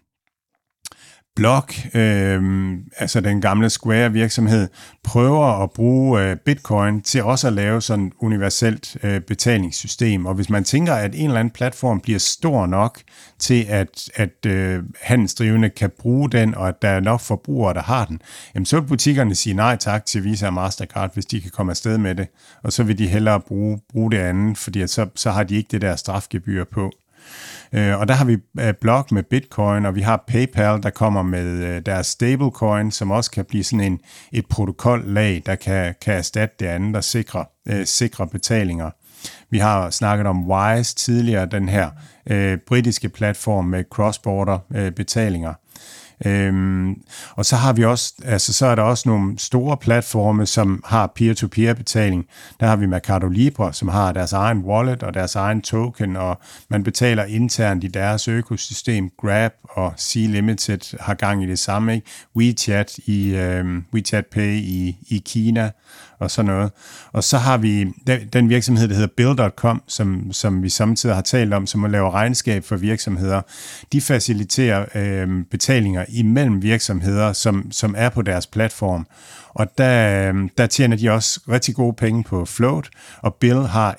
[1.37, 4.68] Block, øh, altså den gamle Square virksomhed,
[5.05, 10.26] prøver at bruge øh, bitcoin til også at lave sådan et universelt øh, betalingssystem.
[10.26, 13.01] Og hvis man tænker, at en eller anden platform bliver stor nok
[13.39, 17.82] til, at, at øh, handelsdrivende kan bruge den, og at der er nok forbrugere, der
[17.82, 18.20] har den,
[18.55, 21.72] jamen så vil butikkerne sige nej tak til Visa og Mastercard, hvis de kan komme
[21.72, 22.28] afsted med det.
[22.62, 25.68] Og så vil de hellere bruge, bruge det andet, fordi så, så har de ikke
[25.70, 26.93] det der strafgebyr på.
[27.72, 31.22] Øh, og der har vi øh, blog med Bitcoin, og vi har PayPal, der kommer
[31.22, 34.01] med øh, deres stablecoin, som også kan blive sådan en,
[34.33, 38.91] et protokollag, der kan, kan erstatte det andet og sikre, øh, sikre betalinger.
[39.51, 41.91] Vi har snakket om Wise tidligere, den her
[42.31, 45.55] øh, britiske platform med cross-border øh, betalinger.
[46.24, 46.94] Øhm,
[47.30, 51.12] og så har vi også, altså så er der også nogle store platforme, som har
[51.16, 52.26] peer-to-peer betaling.
[52.60, 56.38] Der har vi Mercado Libre, som har deres egen wallet og deres egen token, og
[56.70, 59.10] man betaler internt i deres økosystem.
[59.20, 61.94] Grab og Sea Limited har gang i det samme.
[61.94, 62.06] Ikke?
[62.36, 65.70] WeChat i øhm, WeChat Pay i, i Kina
[66.18, 66.72] og sådan noget.
[67.12, 67.92] Og så har vi
[68.32, 72.64] den, virksomhed, der hedder Bill.com, som, som vi samtidig har talt om, som laver regnskab
[72.64, 73.40] for virksomheder.
[73.92, 79.06] De faciliterer øh, betalinger imellem virksomheder, som, som er på deres platform.
[79.56, 82.88] Og der, øh, der tjener de også rigtig gode penge på float,
[83.18, 83.96] og Bill har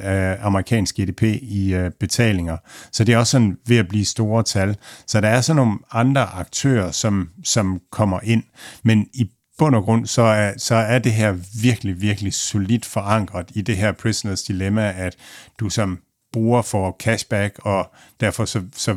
[0.00, 2.56] 1% af amerikansk GDP i øh, betalinger.
[2.92, 4.76] Så det er også sådan ved at blive store tal.
[5.06, 8.42] Så der er sådan nogle andre aktører, som, som kommer ind.
[8.82, 13.50] Men i bund og grund, så er, så er det her virkelig, virkelig solidt forankret
[13.54, 15.16] i det her prisoners dilemma, at
[15.60, 15.98] du som
[16.32, 18.96] bruger får cashback, og derfor så, så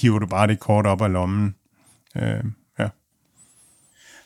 [0.00, 1.54] hiver du bare det kort op af lommen.
[2.16, 2.44] Øh,
[2.78, 2.88] ja.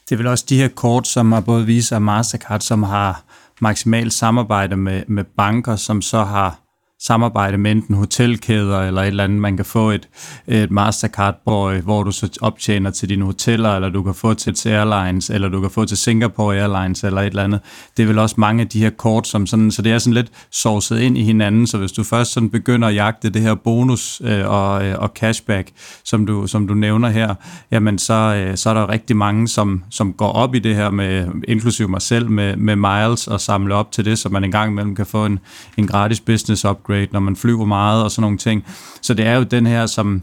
[0.08, 3.24] Det er vel også de her kort, som har både Visa og Mastercard, som har
[3.60, 6.60] maksimalt samarbejde med, med banker, som så har
[7.06, 9.40] samarbejde med enten hotelkæder eller et eller andet.
[9.40, 10.08] Man kan få et,
[10.46, 14.68] et Mastercard, hvor, hvor du så optjener til dine hoteller, eller du kan få til,
[14.68, 17.60] Airlines, eller du kan få til Singapore Airlines, eller et eller andet.
[17.96, 20.14] Det er vel også mange af de her kort, som sådan, så det er sådan
[20.14, 23.54] lidt sourcet ind i hinanden, så hvis du først sådan begynder at jagte det her
[23.54, 25.68] bonus øh, og, øh, og cashback,
[26.04, 27.34] som du, som du nævner her,
[27.70, 30.90] jamen så, øh, så er der rigtig mange, som, som går op i det her
[30.90, 34.70] med, inklusive mig selv, med, med miles og samle op til det, så man engang
[34.70, 35.38] imellem kan få en,
[35.76, 38.64] en gratis business upgrade rate, når man flyver meget og sådan nogle ting.
[39.02, 40.22] Så det er jo den her, som,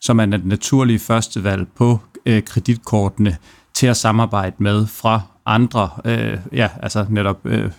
[0.00, 3.36] som er den naturlige førstevalg på øh, kreditkortene
[3.74, 7.70] til at samarbejde med fra andre, øh, ja, altså netop øh,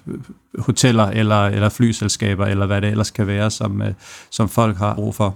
[0.59, 3.93] hoteller eller, eller flyselskaber, eller hvad det ellers kan være, som, øh,
[4.31, 5.35] som folk har brug for.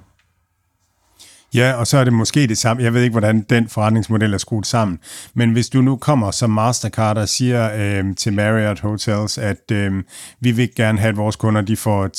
[1.54, 2.84] Ja, og så er det måske det samme.
[2.84, 5.00] Jeg ved ikke, hvordan den forretningsmodel er skruet sammen.
[5.34, 10.04] Men hvis du nu kommer som Mastercard og siger øh, til Marriott Hotels, at øh,
[10.40, 12.10] vi vil gerne have, at vores kunder de får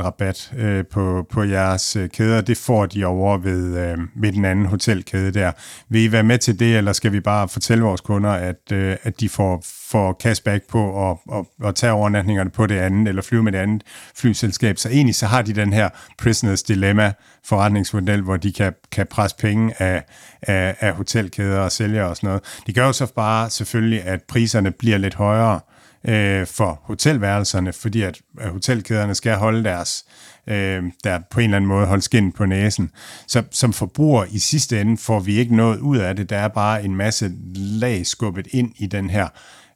[0.00, 4.32] 3% rabat øh, på, på jeres øh, kæder, det får de over ved, øh, ved
[4.32, 5.52] den anden hotelkæde der.
[5.88, 8.96] Vil I være med til det, eller skal vi bare fortælle vores kunder, at, øh,
[9.02, 13.22] at de får, får cashback på at, at, at tage overnatningerne på det andet, eller
[13.22, 13.82] flyve med det andet
[14.16, 14.78] flyselskab?
[14.78, 17.12] Så egentlig så har de den her prisoners dilemma
[17.46, 20.04] forretningsmodel, hvor de kan kan presse penge af,
[20.42, 22.42] af, af hotelkæder og sælgere og sådan noget.
[22.66, 25.60] Det gør jo så bare selvfølgelig, at priserne bliver lidt højere
[26.08, 30.04] øh, for hotelværelserne, fordi at, at hotelkæderne skal holde deres,
[30.46, 32.90] øh, der på en eller anden måde holde skin på næsen.
[33.26, 36.30] Så som forbruger i sidste ende får vi ikke noget ud af det.
[36.30, 39.28] Der er bare en masse lag skubbet ind i den her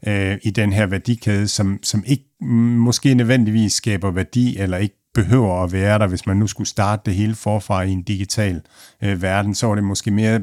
[0.07, 2.25] øh, i den her værdikæde, som, som ikke
[2.77, 7.03] måske nødvendigvis skaber værdi, eller ikke behøver at være der, hvis man nu skulle starte
[7.07, 8.63] det hele forfra i en digital
[9.03, 10.41] øh, verden, så var det måske mere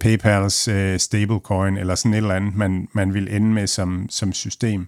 [0.00, 4.32] PayPals øh, stablecoin eller sådan et eller andet, man, man vil ende med som, som
[4.32, 4.86] system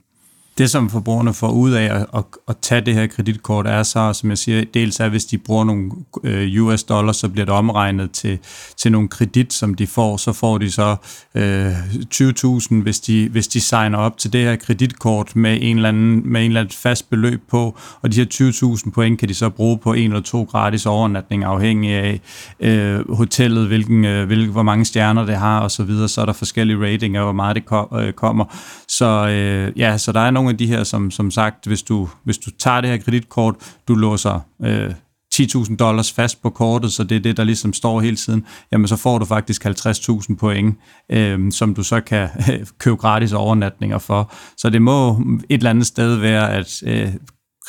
[0.59, 4.13] det, som forbrugerne får ud af at, at, at tage det her kreditkort, er så,
[4.13, 5.91] som jeg siger, dels er, hvis de bruger nogle
[6.25, 8.39] øh, US dollars, så bliver det omregnet til,
[8.77, 10.17] til nogle kredit, som de får.
[10.17, 10.97] Så får de så
[11.35, 11.73] øh,
[12.15, 16.23] 20.000, hvis de, hvis de signer op til det her kreditkort med en eller anden
[16.33, 19.49] med en eller anden fast beløb på, og de her 20.000 point kan de så
[19.49, 22.21] bruge på en eller to gratis overnatning, afhængig af
[22.61, 26.09] øh, hotellet, hvilken, øh, hvilken, hvor mange stjerner det har, og så videre.
[26.09, 28.45] Så er der forskellige ratinger, hvor meget det ko- øh, kommer.
[28.89, 32.09] Så øh, ja, så der er nogle af de her, som, som sagt, hvis du,
[32.25, 33.55] hvis du tager det her kreditkort,
[33.89, 34.95] du låser øh,
[35.35, 38.89] 10.000 dollars fast på kortet, så det er det, der ligesom står hele tiden, jamen
[38.89, 40.79] så får du faktisk 50.000 point,
[41.13, 44.33] øh, som du så kan øh, købe gratis overnatninger for.
[44.57, 45.11] Så det må
[45.49, 47.09] et eller andet sted være, at øh,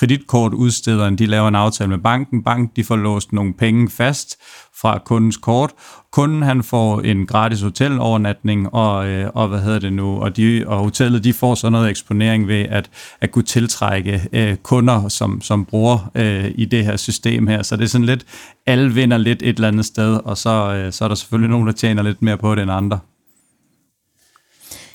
[0.02, 2.44] kreditkortudstederen, de laver en aftale med banken.
[2.44, 4.38] Banken, de får låst nogle penge fast
[4.82, 5.72] fra kundens kort.
[6.12, 10.64] Kunden, han får en gratis hotelovernatning, og, øh, og hvad hedder det nu, og, de,
[10.68, 12.90] og hotellet, de får så noget eksponering ved at,
[13.22, 17.64] at kunne tiltrække øh, kunder, som, som bruger øh, i det her system her.
[17.64, 18.26] Så det er sådan lidt,
[18.66, 21.68] alle vinder lidt et eller andet sted, og så, øh, så er der selvfølgelig nogen,
[21.68, 23.00] der tjener lidt mere på det end andre.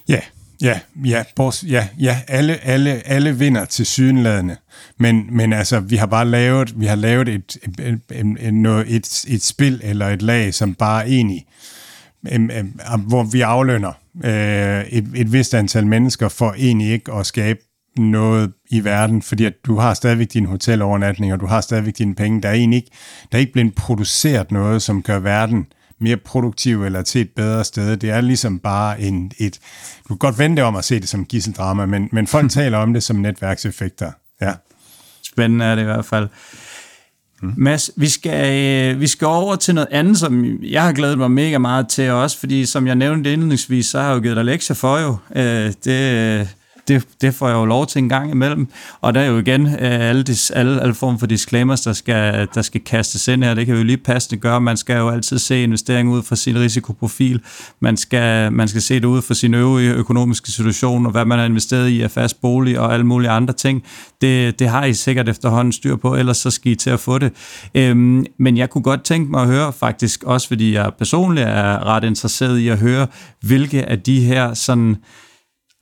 [0.09, 0.21] Ja,
[0.61, 4.57] Ja, ja, bors, ja, ja alle, alle, alle vinder til sydenladende.
[4.99, 9.43] Men, men altså, vi har bare lavet, vi har lavet et, et, et, et, et
[9.43, 11.47] spil eller et lag, som bare enig,
[13.07, 13.93] hvor vi aflønner
[14.25, 17.61] øh, et, et vist antal mennesker for egentlig ikke at skabe
[17.99, 22.15] noget i verden, fordi at du har stadigvæk din hotelovernatning, og du har stadigvæk dine
[22.15, 22.43] penge.
[22.43, 22.91] Der er egentlig ikke,
[23.33, 25.67] der er ikke blevet produceret noget, som gør verden
[26.01, 27.97] mere produktiv eller til et bedre sted.
[27.97, 29.59] Det er ligesom bare en, et...
[30.03, 32.92] Du kan godt vente om at se det som gisseldrama, men, men folk taler om
[32.92, 34.12] det som netværkseffekter.
[34.40, 34.53] Ja.
[35.22, 36.28] Spændende er det i hvert fald.
[37.42, 37.53] Mm.
[37.57, 41.30] Mads, vi skal, øh, vi skal over til noget andet, som jeg har glædet mig
[41.30, 44.44] mega meget til også, fordi som jeg nævnte indledningsvis, så har jeg jo givet dig
[44.44, 45.16] lektier for jo.
[45.36, 46.49] Øh, det,
[46.89, 48.68] det, det får jeg jo lov til en gang imellem.
[49.01, 52.49] Og der er jo igen øh, alle, dis, alle, alle former for disclaimers, der skal,
[52.55, 53.55] der skal kastes ind her.
[53.55, 54.61] Det kan vi jo lige passende gøre.
[54.61, 57.41] Man skal jo altid se investeringen ud fra sin risikoprofil.
[57.80, 61.39] Man skal, man skal se det ud fra sin øvrige økonomiske situation, og hvad man
[61.39, 63.82] har investeret i af fast bolig og alle mulige andre ting.
[64.20, 67.18] Det, det har I sikkert efterhånden styr på, ellers så skal I til at få
[67.18, 67.32] det.
[67.74, 71.87] Øhm, men jeg kunne godt tænke mig at høre, faktisk også fordi jeg personligt er
[71.87, 73.07] ret interesseret i at høre,
[73.41, 74.97] hvilke af de her sådan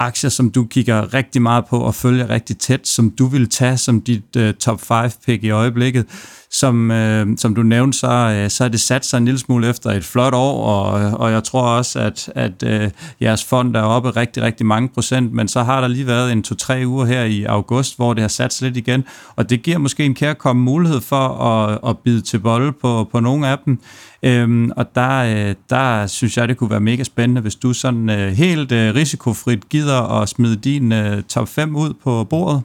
[0.00, 3.76] aktier, som du kigger rigtig meget på og følger rigtig tæt, som du vil tage
[3.76, 6.06] som dit uh, top 5 pick i øjeblikket,
[6.54, 9.68] som, øh, som du nævnte, så, øh, så er det sat sig en lille smule
[9.68, 12.90] efter et flot år, og, og jeg tror også, at, at øh,
[13.20, 16.42] jeres fond er oppe rigtig, rigtig mange procent, men så har der lige været en
[16.42, 19.04] to-tre uger her i august, hvor det har sat sig lidt igen,
[19.36, 23.20] og det giver måske en kærkommende mulighed for at, at bide til bolle på, på
[23.20, 23.78] nogle af dem.
[24.24, 28.10] Øhm, og der, øh, der synes jeg, det kunne være mega spændende, hvis du sådan
[28.10, 32.62] øh, helt øh, risikofrit gider at smide din øh, top 5 ud på bordet.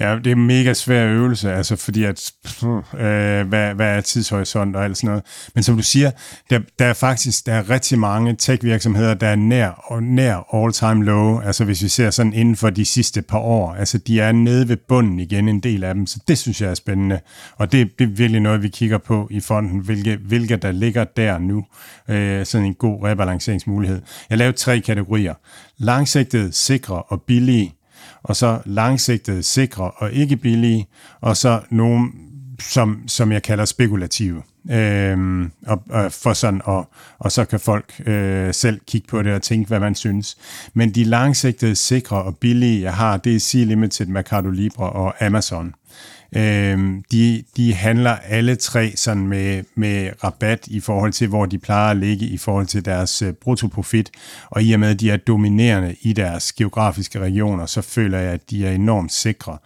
[0.00, 2.32] Ja, det er en mega svær øvelse, altså fordi at,
[2.94, 5.24] øh, hvad, hvad er tidshorisont og alt sådan noget.
[5.54, 6.10] Men som du siger,
[6.50, 11.40] der, der er faktisk der er rigtig mange tech-virksomheder, der er nær, nær all-time low,
[11.40, 13.74] altså hvis vi ser sådan inden for de sidste par år.
[13.74, 16.70] Altså de er nede ved bunden igen, en del af dem, så det synes jeg
[16.70, 17.20] er spændende.
[17.56, 21.04] Og det, det er virkelig noget, vi kigger på i fonden, hvilke, hvilke der ligger
[21.04, 21.64] der nu.
[22.08, 24.02] Øh, sådan en god rebalanceringsmulighed.
[24.30, 25.34] Jeg lavede tre kategorier.
[25.78, 27.74] Langsigtet, sikre og billige
[28.24, 30.86] og så langsigtede, sikre og ikke billige,
[31.20, 32.10] og så nogle,
[32.60, 34.42] som, som jeg kalder spekulative.
[34.70, 39.32] Øhm, og, og, for sådan, og, og så kan folk øh, selv kigge på det
[39.32, 40.36] og tænke, hvad man synes.
[40.74, 45.74] Men de langsigtede, sikre og billige, jeg har, det er C-Limited, Mercado Libre og Amazon.
[46.34, 51.58] Øh, de, de handler alle tre sådan med, med rabat i forhold til, hvor de
[51.58, 54.10] plejer at ligge i forhold til deres øh, bruttoprofit,
[54.50, 58.32] og i og med, at de er dominerende i deres geografiske regioner, så føler jeg,
[58.32, 59.58] at de er enormt sikre.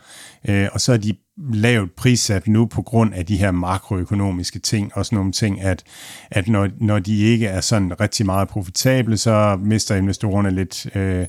[0.49, 1.15] Øh, og så er de
[1.53, 5.83] lavt prissat nu på grund af de her makroøkonomiske ting og sådan nogle ting, at,
[6.31, 11.27] at når, når de ikke er sådan rigtig meget profitable, så mister investorerne lidt øh,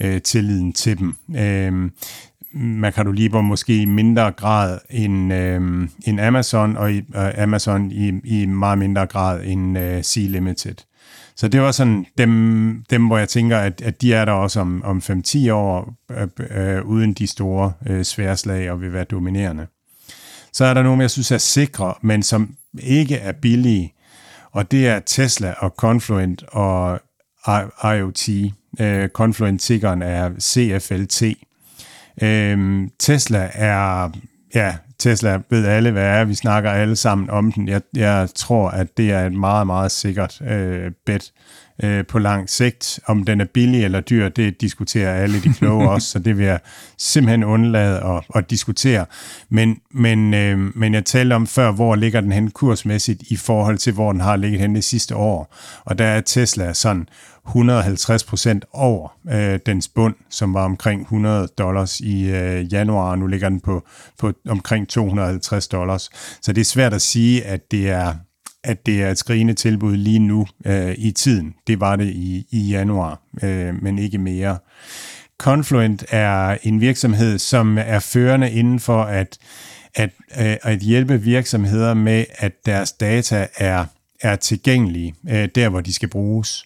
[0.00, 1.16] øh, tilliden til dem.
[1.36, 1.90] Øh,
[2.54, 8.12] Mercado Libre måske i mindre grad end, øh, end Amazon, og i, øh, Amazon i,
[8.24, 10.74] i meget mindre grad end øh, Sea Limited.
[11.36, 14.60] Så det var sådan dem, dem hvor jeg tænker, at, at de er der også
[14.60, 19.66] om, om 5-10 år, øh, øh, uden de store øh, sværslag og vil være dominerende.
[20.52, 23.94] Så er der nogle, jeg synes er sikre, men som ikke er billige,
[24.52, 27.00] og det er Tesla og Confluent og
[27.96, 28.28] IoT.
[28.80, 31.22] Øh, Confluent-tiggeren er CFLT.
[32.22, 34.10] Øhm, Tesla er,
[34.54, 36.24] ja, Tesla ved alle, hvad er.
[36.24, 37.68] Vi snakker alle sammen om den.
[37.68, 41.32] Jeg, jeg tror, at det er et meget, meget sikkert øh, bet
[41.82, 43.00] øh, på lang sigt.
[43.06, 46.46] Om den er billig eller dyr, det diskuterer alle de kloge også, så det vil
[46.46, 46.58] jeg
[46.98, 49.06] simpelthen undlade at, at diskutere.
[49.48, 53.78] Men, men, øh, men jeg talte om før, hvor ligger den hen kursmæssigt i forhold
[53.78, 55.56] til, hvor den har ligget hen det sidste år.
[55.84, 57.08] Og der er Tesla sådan
[57.46, 63.26] 150 procent over øh, dens bund, som var omkring 100 dollars i øh, januar, nu
[63.26, 63.86] ligger den på,
[64.18, 66.10] på omkring 250 dollars.
[66.42, 68.14] Så det er svært at sige, at det er
[68.64, 71.54] at det er et skrigende tilbud lige nu øh, i tiden.
[71.66, 74.58] Det var det i, i januar, øh, men ikke mere.
[75.38, 79.38] Confluent er en virksomhed, som er førende inden for at,
[79.94, 83.84] at, øh, at hjælpe virksomheder med, at deres data er,
[84.20, 86.64] er tilgængelige øh, der, hvor de skal bruges.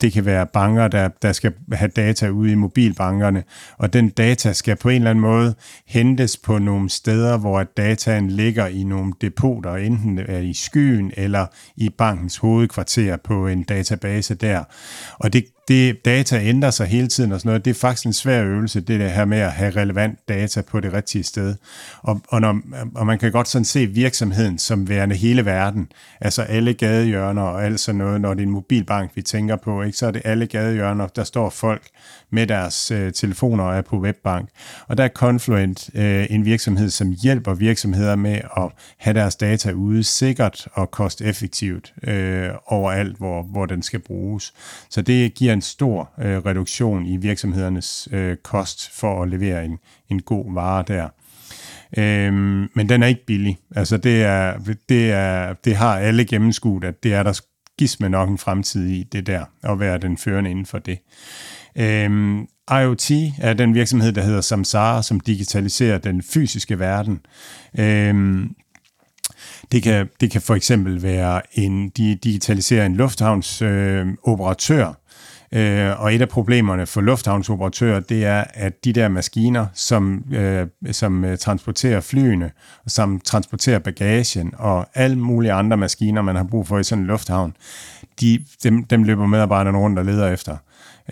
[0.00, 3.44] Det kan være banker, der, der skal have data ude i mobilbankerne,
[3.78, 5.54] og den data skal på en eller anden måde
[5.86, 11.46] hentes på nogle steder, hvor dataen ligger i nogle depoter, enten er i skyen eller
[11.76, 14.64] i bankens hovedkvarter på en database der.
[15.18, 17.64] Og det, det data ændrer sig hele tiden og sådan noget.
[17.64, 20.80] Det er faktisk en svær øvelse, det der her med at have relevant data på
[20.80, 21.54] det rigtige sted.
[22.02, 22.60] Og, og, når,
[22.94, 25.88] og man kan godt sådan se virksomheden som værende hele verden.
[26.20, 29.82] Altså alle gadehjørner og alt sådan noget, når det er en mobilbank, vi tænker på,
[29.82, 29.98] ikke?
[29.98, 31.82] så er det alle gadehjørner, der står folk
[32.30, 34.48] med deres øh, telefoner og er på webbank.
[34.86, 39.72] Og der er Confluent øh, en virksomhed, som hjælper virksomheder med at have deres data
[39.72, 44.54] ude sikkert og kosteffektivt øh, overalt, hvor, hvor den skal bruges.
[44.90, 49.78] Så det giver en stor øh, reduktion i virksomhedernes øh, kost for at levere en,
[50.08, 51.08] en god vare der.
[51.96, 53.58] Øhm, men den er ikke billig.
[53.76, 54.58] Altså det, er,
[54.88, 57.40] det, er, det har alle gennemskuet, at det er der
[57.78, 60.98] gisme nok en fremtid i det der, at være den førende inden for det.
[61.78, 67.20] Øhm, IoT er den virksomhed, der hedder Samsara, som digitaliserer den fysiske verden.
[67.78, 68.54] Øhm,
[69.72, 74.94] det kan, det kan for eksempel være en, de digitaliserer en lufthavnsoperatør, øh, operatør,
[75.52, 80.66] Øh, og et af problemerne for lufthavnsoperatører, det er, at de der maskiner, som, øh,
[80.92, 82.50] som øh, transporterer flyene,
[82.86, 87.06] som transporterer bagagen og alle mulige andre maskiner, man har brug for i sådan en
[87.06, 87.56] lufthavn,
[88.20, 90.56] de, dem, dem løber medarbejderne rundt og leder efter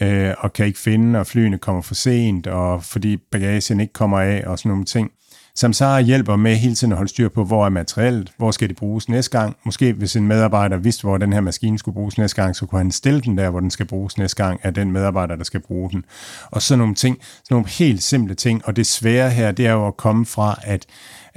[0.01, 4.20] øh, og kan ikke finde, og flyene kommer for sent, og fordi bagagen ikke kommer
[4.20, 5.11] af, og sådan nogle ting.
[5.59, 8.76] Samsara hjælper med hele tiden at holde styr på, hvor er materialet, hvor skal det
[8.76, 9.57] bruges næste gang.
[9.64, 12.78] Måske hvis en medarbejder vidste, hvor den her maskine skulle bruges næste gang, så kunne
[12.78, 15.61] han stille den der, hvor den skal bruges næste gang, af den medarbejder, der skal
[15.61, 16.04] bruge den.
[16.50, 18.62] Og sådan nogle ting, sådan nogle helt simple ting.
[18.64, 20.86] Og det svære her, det er jo at komme fra, at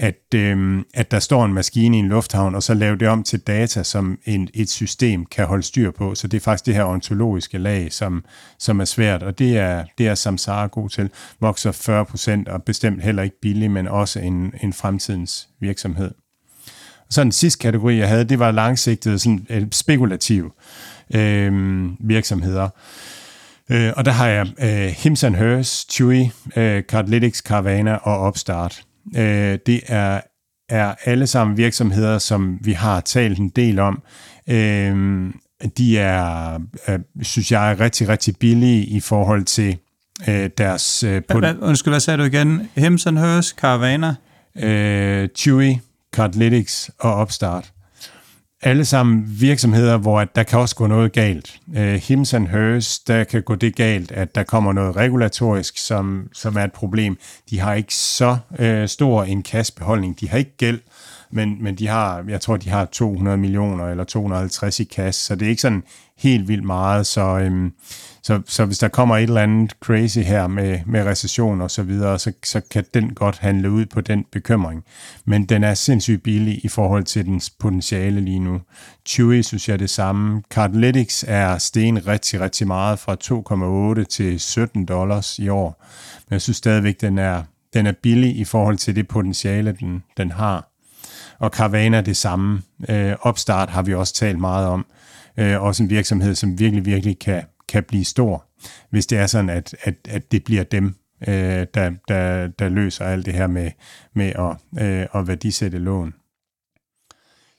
[0.01, 3.23] at, øhm, at der står en maskine i en lufthavn, og så lave det om
[3.23, 6.15] til data, som en, et system kan holde styr på.
[6.15, 8.25] Så det er faktisk det her ontologiske lag, som,
[8.59, 11.09] som er svært, og det er, det er Samsara god til.
[11.39, 16.11] Vokser 40 procent, og bestemt heller ikke billig, men også en, en fremtidens virksomhed.
[17.07, 20.51] Og så den sidste kategori, jeg havde, det var langsigtede, sådan, øh, spekulative
[21.15, 21.51] øh,
[21.99, 22.69] virksomheder.
[23.71, 28.83] Øh, og der har jeg øh, Hims Hers, Chewy, øh, Cardlytics, Carvana og Upstart.
[29.15, 30.21] Øh, det er,
[30.69, 34.01] er alle sammen virksomheder, som vi har talt en del om.
[34.49, 35.29] Øh,
[35.77, 39.77] de er, øh, synes jeg, er rigtig, rigtig billige i forhold til
[40.27, 41.03] øh, deres...
[41.03, 42.69] Øh, på undskyld, hvad sagde du igen?
[42.75, 44.15] Hems Hers, Caravana?
[44.59, 45.75] Øh, Chewy,
[46.13, 47.71] Cardlytics og Upstart
[48.61, 51.59] alle sammen virksomheder, hvor at der kan også gå noget galt.
[51.67, 56.27] Uh, Hims and Hers, der kan gå det galt, at der kommer noget regulatorisk, som,
[56.33, 57.17] som er et problem.
[57.49, 60.19] De har ikke så uh, stor en kassebeholdning.
[60.19, 60.79] De har ikke gæld,
[61.31, 65.35] men, men de har, jeg tror, de har 200 millioner eller 250 i kasse, så
[65.35, 65.83] det er ikke sådan
[66.17, 67.07] helt vildt meget.
[67.07, 67.73] Så, um,
[68.23, 71.83] så, så hvis der kommer et eller andet crazy her med, med recession og så
[71.83, 74.83] videre, så, så kan den godt handle ud på den bekymring.
[75.25, 78.61] Men den er sindssygt billig i forhold til dens potentiale lige nu.
[79.05, 80.43] Chewy synes jeg det samme.
[80.51, 83.15] Cardlytics er sten rigtig, rigtig meget fra
[83.99, 85.85] 2,8 til 17 dollars i år.
[86.29, 87.43] Men jeg synes stadigvæk, den er,
[87.73, 90.69] den er billig i forhold til det potentiale, den, den har.
[91.39, 92.61] Og Carvana det samme.
[92.89, 94.85] Øh, Opstart har vi også talt meget om.
[95.37, 98.45] Øh, også en virksomhed, som virkelig, virkelig kan, kan blive stor,
[98.89, 100.95] hvis det er sådan, at, at, at det bliver dem,
[101.27, 103.71] øh, der, der, der løser alt det her med,
[104.15, 106.13] med at, øh, at værdisætte lån.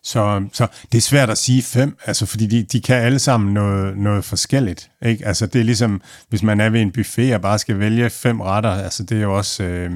[0.02, 3.54] Så, så det er svært at sige fem, altså fordi de, de kan alle sammen
[3.54, 4.90] noget, noget forskelligt.
[5.02, 5.26] Ikke?
[5.26, 8.40] Altså det er ligesom, hvis man er ved en buffet og bare skal vælge fem
[8.40, 9.90] retter, altså det er jo også, øh,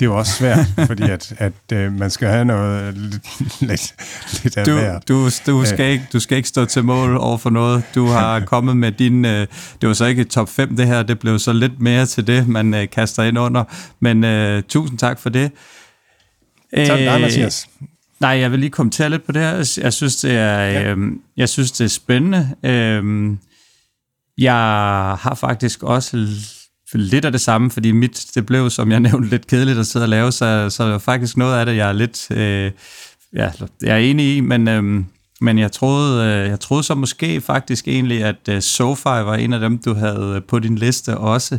[0.00, 3.24] det er jo også svært, fordi at, at øh, man skal have noget lidt,
[3.70, 3.94] lidt,
[4.42, 7.50] lidt af du, Du, du, skal ikke, du skal ikke stå til mål over for
[7.50, 7.82] noget.
[7.94, 9.24] Du har kommet med din...
[9.24, 9.46] Øh,
[9.80, 12.48] det var så ikke top 5 det her, det blev så lidt mere til det,
[12.48, 13.64] man øh, kaster ind under.
[14.00, 15.52] Men øh, tusind tak for det.
[16.76, 17.68] Tak dig, Mathias.
[18.20, 19.78] Nej, jeg vil lige kommentere lidt på det her.
[19.82, 20.92] Jeg synes, det er, ja.
[20.92, 20.98] øh,
[21.36, 22.48] jeg synes, det er spændende.
[22.62, 23.36] Øh,
[24.38, 24.54] jeg
[25.20, 26.26] har faktisk også
[26.92, 30.04] lidt af det samme, fordi mit, det blev, som jeg nævnte, lidt kedeligt at sidde
[30.04, 32.70] og lave, så, så faktisk noget af det, jeg er lidt, øh,
[33.32, 33.50] ja,
[33.82, 35.04] jeg er enig i, men, øh,
[35.40, 39.52] men jeg troede, øh, jeg troede så måske faktisk egentlig, at øh, SoFi var en
[39.52, 41.58] af dem, du havde på din liste også,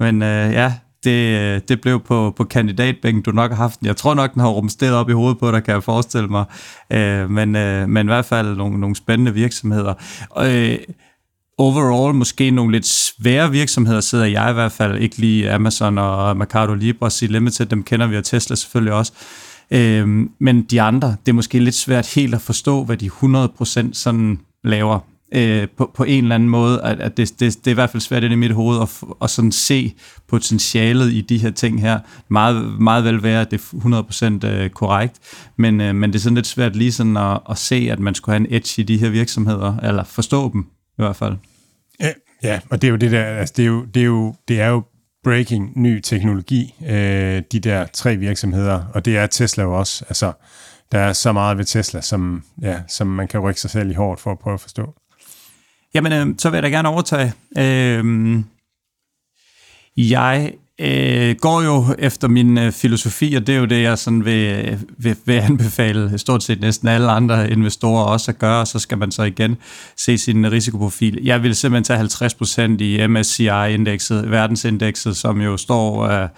[0.00, 0.72] men øh, ja,
[1.04, 3.86] det, øh, det blev på, på kandidatbænken, du nok har haft den.
[3.86, 6.44] Jeg tror nok, den har rumsteret op i hovedet på dig, kan jeg forestille mig.
[6.92, 9.94] Øh, men, øh, men i hvert fald nogle, nogle spændende virksomheder.
[10.38, 10.78] Øh,
[11.62, 16.36] overall måske nogle lidt svære virksomheder, sidder jeg i hvert fald ikke lige Amazon og
[16.36, 19.12] Mercado Libre og Limited, dem kender vi, og Tesla selvfølgelig også.
[19.70, 23.88] Øhm, men de andre, det er måske lidt svært helt at forstå, hvad de 100%
[23.92, 24.98] sådan laver
[25.34, 26.82] øh, på, på en eller anden måde.
[26.82, 29.02] At, at det, det, det er i hvert fald svært ind i mit hoved at,
[29.22, 29.94] at sådan se
[30.28, 31.98] potentialet i de her ting her.
[32.28, 35.18] Meget, meget vel være, at det er 100% øh, korrekt,
[35.56, 38.14] men, øh, men det er sådan lidt svært lige sådan at, at se, at man
[38.14, 40.66] skulle have en edge i de her virksomheder, eller forstå dem
[40.98, 41.36] i hvert fald.
[42.42, 44.60] Ja, og det er jo det der, altså det er jo, det er jo, det
[44.60, 44.82] er jo
[45.24, 50.04] breaking ny teknologi, øh, de der tre virksomheder, og det er Tesla jo også.
[50.08, 50.32] Altså,
[50.92, 53.94] der er så meget ved Tesla, som, ja, som man kan rykke sig selv i
[53.94, 54.94] hårdt for at prøve at forstå.
[55.94, 57.32] Jamen, øh, så vil jeg da gerne overtage.
[57.58, 58.38] Øh,
[59.96, 64.24] jeg øh, går jo efter min øh, filosofi, og det er jo det, jeg sådan
[64.24, 68.78] vil, vil, vil anbefale stort set næsten alle andre investorer også at gøre, og så
[68.78, 69.56] skal man så igen
[69.96, 71.18] se sin risikoprofil.
[71.22, 76.06] Jeg vil simpelthen tage 50% i MSCI-indekset, verdensindekset, som jo står...
[76.06, 76.28] Øh,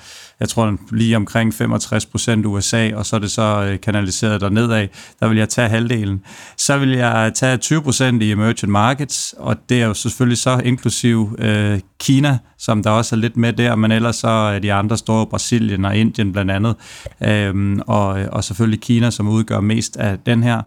[0.40, 4.48] jeg tror lige omkring 65 procent USA, og så er det så øh, kanaliseret der
[4.48, 4.88] nedad.
[5.20, 6.22] Der vil jeg tage halvdelen.
[6.56, 10.60] Så vil jeg tage 20 procent i emerging markets, og det er jo selvfølgelig så
[10.64, 14.72] inklusiv øh, Kina, som der også er lidt med der, men ellers så er de
[14.72, 16.76] andre store, Brasilien og Indien blandt andet,
[17.22, 20.62] øhm, og, og selvfølgelig Kina, som udgør mest af den her.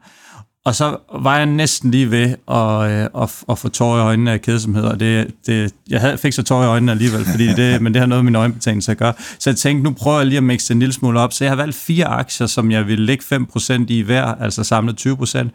[0.67, 4.31] Og så var jeg næsten lige ved at, øh, at, at få tår i øjnene
[4.31, 7.81] af kedsomhed, og det, det, jeg havde, fik så tår i øjnene alligevel, fordi det,
[7.81, 9.13] men det har noget med min øjenbetændelse at gøre.
[9.39, 11.33] Så jeg tænkte, nu prøver jeg lige at mixe en lille smule op.
[11.33, 15.07] Så jeg har valgt fire aktier, som jeg vil lægge 5% i hver, altså samlet
[15.07, 15.47] 20%.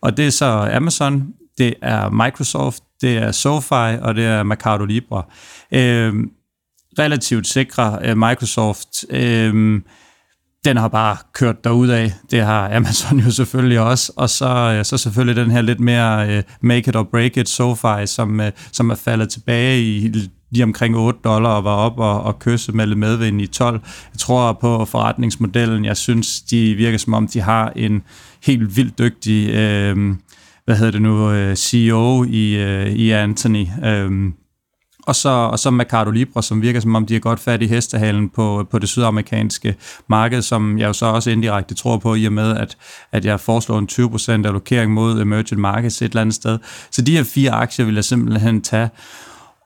[0.00, 1.26] Og det er så Amazon,
[1.58, 5.22] det er Microsoft, det er SoFi, og det er Mercado Libre.
[5.72, 6.14] Øh,
[6.98, 9.04] relativt sikre øh, Microsoft.
[9.10, 9.80] Øh,
[10.68, 12.12] den har bare kørt derud af.
[12.30, 14.12] Det har Amazon jo selvfølgelig også.
[14.16, 17.48] Og så, øh, så selvfølgelig den her lidt mere uh, make it or break it
[17.48, 20.12] SoFi, som, uh, som er faldet tilbage i
[20.50, 23.80] lige omkring 8 dollar og var op og, og kysse med lidt medvind i 12.
[24.12, 25.84] Jeg tror på forretningsmodellen.
[25.84, 28.02] Jeg synes, de virker som om, de har en
[28.46, 30.14] helt vildt dygtig øh,
[30.64, 33.66] hvad hedder det nu, CEO i, øh, i Anthony.
[33.84, 34.32] Øh,
[35.08, 37.66] og så, og så Mercado Libre, som virker som om, de er godt fat i
[37.66, 39.74] hestehalen på, på det sydamerikanske
[40.08, 42.76] marked, som jeg jo så også indirekte tror på, i og med, at,
[43.12, 46.58] at jeg foreslår en 20% allokering mod emerging markets et eller andet sted.
[46.90, 48.90] Så de her fire aktier vil jeg simpelthen tage.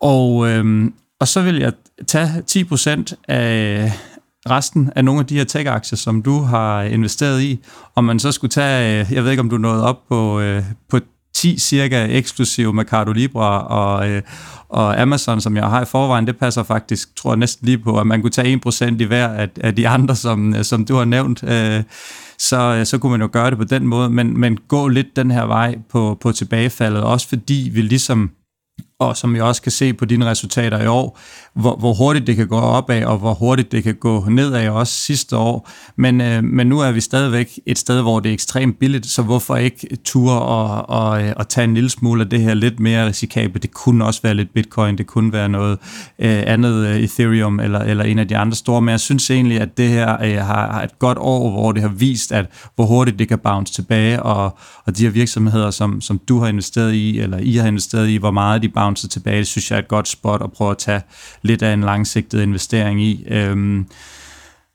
[0.01, 1.73] Og, øhm, og så vil jeg
[2.07, 3.93] tage 10% af
[4.51, 7.59] resten af nogle af de her tech-aktier, som du har investeret i,
[7.95, 10.63] og man så skulle tage, øh, jeg ved ikke om du nåede op på, øh,
[10.91, 10.99] på
[11.43, 14.23] 10 cirka eksklusive Mercado Libre og, øh,
[14.69, 18.01] og Amazon, som jeg har i forvejen, det passer faktisk, tror jeg næsten lige på,
[18.01, 20.97] at man kunne tage 1% i hver af, af de andre, som, øh, som du
[20.97, 21.43] har nævnt.
[21.43, 21.83] Øh,
[22.39, 25.17] så, øh, så kunne man jo gøre det på den måde, men, men gå lidt
[25.17, 28.31] den her vej på, på tilbagefaldet, også fordi vi ligesom
[29.01, 31.19] og som jeg også kan se på dine resultater i år,
[31.55, 34.93] hvor, hvor hurtigt det kan gå opad, og hvor hurtigt det kan gå nedad også
[34.93, 35.71] sidste år.
[35.97, 39.23] Men, øh, men nu er vi stadigvæk et sted, hvor det er ekstremt billigt, så
[39.23, 42.81] hvorfor ikke ture og, og, øh, og tage en lille smule af det her lidt
[42.81, 43.63] mere risikabelt?
[43.63, 45.79] Det kunne også være lidt bitcoin, det kunne være noget
[46.19, 49.61] øh, andet øh, Ethereum eller, eller en af de andre store, men jeg synes egentlig,
[49.61, 52.85] at det her øh, har, har et godt år, hvor det har vist, at hvor
[52.85, 56.93] hurtigt det kan bounce tilbage, og, og de her virksomheder, som, som du har investeret
[56.93, 59.83] i, eller I har investeret i, hvor meget de bouncer tilbage, det synes jeg er
[59.83, 61.01] et godt spot at prøve at tage
[61.43, 63.25] lidt af en langsigtet investering i.
[63.29, 63.87] Øhm,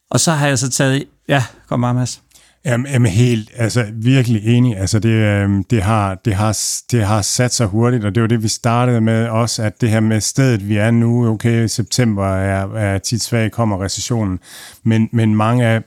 [0.10, 1.04] og så har jeg så taget...
[1.28, 2.22] Ja, kom bare, Mads.
[2.66, 4.78] Jamen, jamen helt, altså virkelig enig.
[4.78, 6.58] Altså det, øhm, det, har, det, har,
[6.92, 9.90] det har sat sig hurtigt, og det var det, vi startede med også, at det
[9.90, 14.40] her med stedet, vi er nu, okay, september er, er tit svag, kommer recessionen,
[14.84, 15.82] men, men mange af,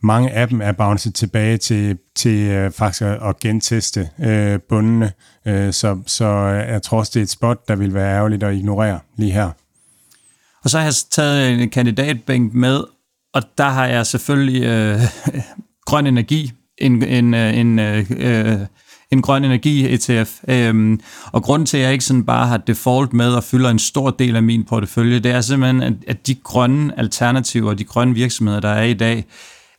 [0.00, 5.12] mange af dem er bounced tilbage til, til øh, faktisk at genteste øh, bundene.
[5.46, 8.42] Øh, så, så øh, jeg tror også, det er et spot, der vil være ærgerligt
[8.42, 9.50] at ignorere lige her.
[10.64, 12.80] Og så har jeg taget en kandidatbænk med,
[13.34, 15.00] og der har jeg selvfølgelig øh,
[15.86, 18.58] grøn energi, en, en, øh, en, øh, øh,
[19.10, 20.40] en grøn energi-ETF.
[20.48, 21.00] Øhm,
[21.32, 24.10] og grunden til, at jeg ikke sådan bare har default med og fylder en stor
[24.10, 28.60] del af min portefølje, det er simpelthen, at, at de grønne alternativer, de grønne virksomheder,
[28.60, 29.24] der er i dag,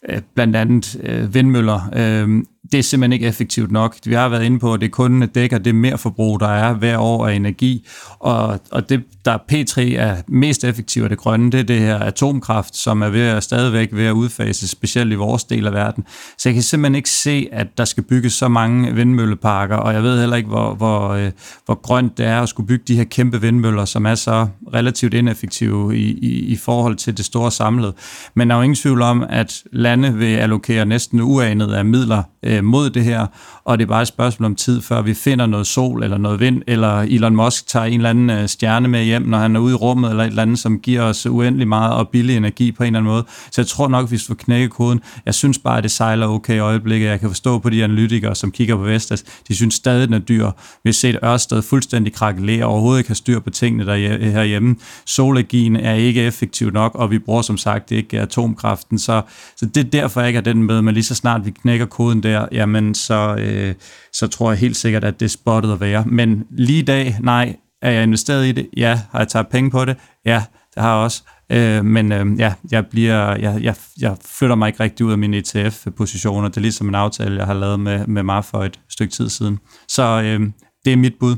[0.10, 3.96] øh, blandt andet øh, vindmøller, øh, det er simpelthen ikke effektivt nok.
[4.06, 6.98] Vi har været inde på, at det kun dækker det mere forbrug, der er hver
[6.98, 7.88] år af energi,
[8.20, 12.00] og, og det, der P3 er mest effektivt af det grønne, det er det her
[12.00, 16.04] atomkraft, som er ved at stadigvæk ved at udfase, specielt i vores del af verden.
[16.38, 20.04] Så jeg kan simpelthen ikke se, at der skal bygges så mange vindmølleparker, og jeg
[20.04, 21.32] ved heller ikke, hvor, hvor, øh,
[21.66, 25.14] hvor grønt det er at skulle bygge de her kæmpe vindmøller, som er så relativt
[25.14, 27.94] ineffektive i, i, i forhold til det store samlede.
[28.34, 32.24] Men der er jo ingen tvivl om, at lande vil allokere næsten uanet af midler
[32.44, 33.28] øh, Øh, mod det her,
[33.66, 36.40] og det er bare et spørgsmål om tid, før vi finder noget sol eller noget
[36.40, 39.60] vind, eller Elon Musk tager en eller anden øh, stjerne med hjem, når han er
[39.60, 42.72] ude i rummet, eller et eller andet, som giver os uendelig meget og billig energi
[42.72, 43.26] på en eller anden måde.
[43.52, 45.02] Så jeg tror nok, hvis vi får knækket koden.
[45.26, 47.08] Jeg synes bare, at det sejler okay i øjeblikket.
[47.08, 50.20] Jeg kan forstå på de analytikere, som kigger på Vestas, de synes stadig, den er
[50.20, 50.52] dyr.
[50.84, 54.76] Vi har set Ørsted fuldstændig krakelere, overhovedet ikke har styr på tingene der herhjemme.
[55.06, 59.22] Solenergien er ikke effektiv nok, og vi bruger som sagt ikke atomkraften, så,
[59.58, 61.86] så det er derfor, jeg ikke har den med, men lige så snart vi knækker
[61.86, 63.76] koden der, jamen så, øh, Øh,
[64.14, 66.04] så tror jeg helt sikkert, at det er spottet at være.
[66.08, 67.56] Men lige i dag, nej.
[67.82, 68.70] Er jeg investeret i det?
[68.78, 69.02] Ja.
[69.12, 69.98] Har jeg taget penge på det?
[70.26, 70.44] Ja,
[70.76, 71.24] det har jeg også.
[71.50, 75.18] Øh, men øh, ja, jeg, bliver, jeg, jeg, jeg flytter mig ikke rigtig ud af
[75.18, 76.48] mine ETF-positioner.
[76.48, 79.30] Det er ligesom en aftale, jeg har lavet med, med mig for et stykke tid
[79.30, 79.60] siden.
[79.88, 80.52] Så øh,
[80.86, 81.36] det er mit bud.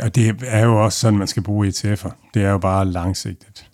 [0.00, 2.30] Og det er jo også sådan, man skal bruge ETF'er.
[2.34, 3.70] Det er jo bare langsigtet.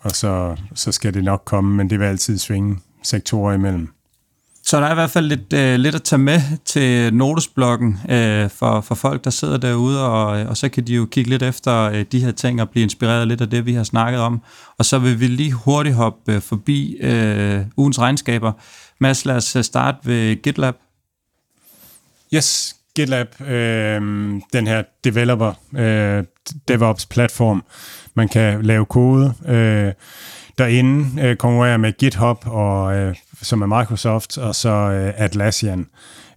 [0.00, 3.88] Og så, så skal det nok komme, men det vil altid svinge sektorer imellem.
[4.68, 8.50] Så der er i hvert fald lidt, øh, lidt at tage med til notesblokken øh,
[8.50, 11.82] for, for folk, der sidder derude, og, og så kan de jo kigge lidt efter
[11.82, 14.42] øh, de her ting og blive inspireret lidt af det, vi har snakket om.
[14.78, 18.52] Og så vil vi lige hurtigt hoppe øh, forbi øh, ugens regnskaber.
[19.00, 20.74] Mads, lad os øh, starte ved GitLab.
[22.34, 24.00] Yes, GitLab, øh,
[24.52, 26.24] den her developer, øh,
[26.68, 27.64] DevOps platform,
[28.14, 29.34] man kan lave kode.
[29.48, 29.92] Øh,
[30.58, 35.86] derinde øh, konkurrerer med GitHub, og, øh, som er Microsoft, og så øh, Atlassian.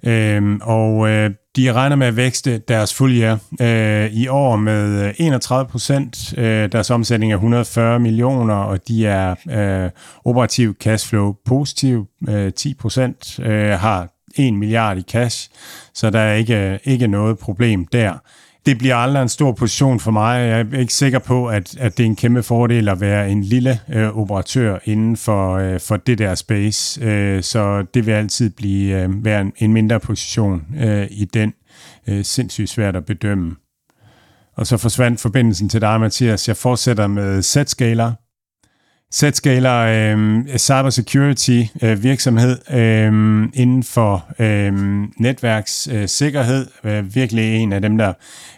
[0.03, 5.13] Øh, og øh, de regner med at vækste deres fuldjær øh, i år med øh,
[5.17, 6.33] 31 procent.
[6.37, 9.89] Øh, deres omsætning er 140 millioner, og de er øh,
[10.25, 12.05] operativ cashflow positiv.
[12.29, 14.07] Øh, 10 procent øh, har
[14.37, 15.49] 1 milliard i cash,
[15.93, 18.13] så der er ikke, øh, ikke noget problem der
[18.65, 20.47] det bliver aldrig en stor position for mig.
[20.47, 23.43] Jeg er ikke sikker på, at, at det er en kæmpe fordel at være en
[23.43, 27.01] lille øh, operatør inden for, øh, for det der space.
[27.01, 31.53] Øh, så det vil altid blive øh, være en, en mindre position øh, i den.
[32.07, 33.55] Øh, sindssygt svært at bedømme.
[34.57, 36.47] Og så forsvandt forbindelsen til dig, Mathias.
[36.47, 38.13] Jeg fortsætter med Z-scaler.
[39.13, 43.13] Z-scaler øh, cybersecurity øh, virksomhed øh,
[43.53, 46.67] inden for øhm, øh, netværkssikkerhed.
[46.83, 48.13] Øh, øh, virkelig en af dem, der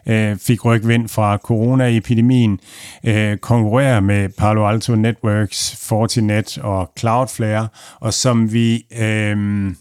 [0.08, 2.60] øh, fik rygvind fra coronaepidemien.
[3.06, 7.68] Øh, konkurrerer med Palo Alto Networks, Fortinet og Cloudflare,
[8.00, 8.86] og som vi...
[9.00, 9.72] Øh,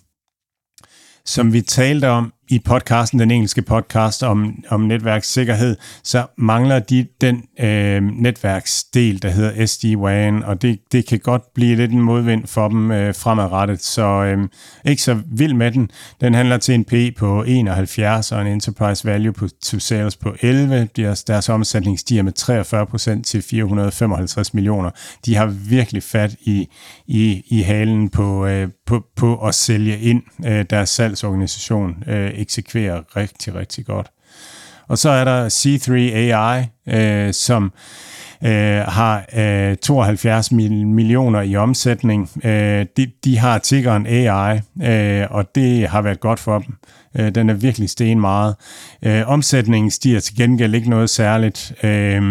[1.24, 7.06] som vi talte om i podcasten, den engelske podcast om, om netværkssikkerhed, så mangler de
[7.20, 12.46] den øh, netværksdel, der hedder SD-WAN, og det, det kan godt blive lidt en modvind
[12.46, 14.48] for dem øh, fremadrettet, så øh,
[14.84, 15.90] ikke så vild med den.
[16.20, 20.34] Den handler til en P på 71 og en enterprise value på, to sales på
[20.40, 20.88] 11.
[20.96, 22.32] Deres, deres omsætning stiger med
[23.18, 24.90] 43% til 455 millioner.
[25.26, 26.68] De har virkelig fat i,
[27.06, 32.04] i, i halen på, øh, på, på at sælge ind øh, deres salgsorganisation.
[32.06, 34.10] Øh, eksekverer rigtig, rigtig godt.
[34.88, 37.72] Og så er der C3 AI, øh, som
[38.44, 42.30] øh, har øh, 72 millioner i omsætning.
[42.44, 46.74] Øh, de, de har tiggeren AI, øh, og det har været godt for dem.
[47.18, 48.54] Øh, den er virkelig sten meget.
[49.02, 51.74] Øh, omsætningen stiger til gengæld ikke noget særligt.
[51.82, 52.22] Øh,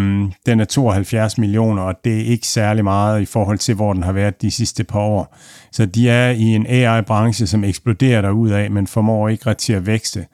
[0.46, 4.02] den er 72 millioner, og det er ikke særlig meget i forhold til, hvor den
[4.02, 5.36] har været de sidste par år.
[5.72, 9.86] Så de er i en AI-branche, som eksploderer af, men formår ikke ret til at
[9.86, 10.26] vækste.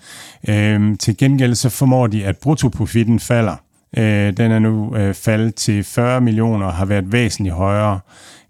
[0.49, 3.68] Øh, til gengæld så formår de, at bruttoprofitten falder.
[3.97, 8.01] Øh, den er nu øh, faldet til 40 millioner og har været væsentligt højere.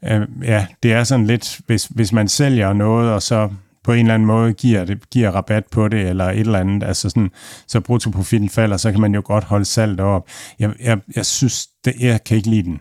[0.04, 3.48] Øh, ja, det er sådan lidt, hvis, hvis man sælger noget, og så
[3.84, 6.82] på en eller anden måde giver, det, giver rabat på det, eller et eller andet,
[6.82, 7.30] altså sådan,
[7.66, 10.28] så bruttoprofitten falder, så kan man jo godt holde salget op.
[10.58, 12.80] Jeg, jeg, jeg synes, det, jeg kan ikke lide den.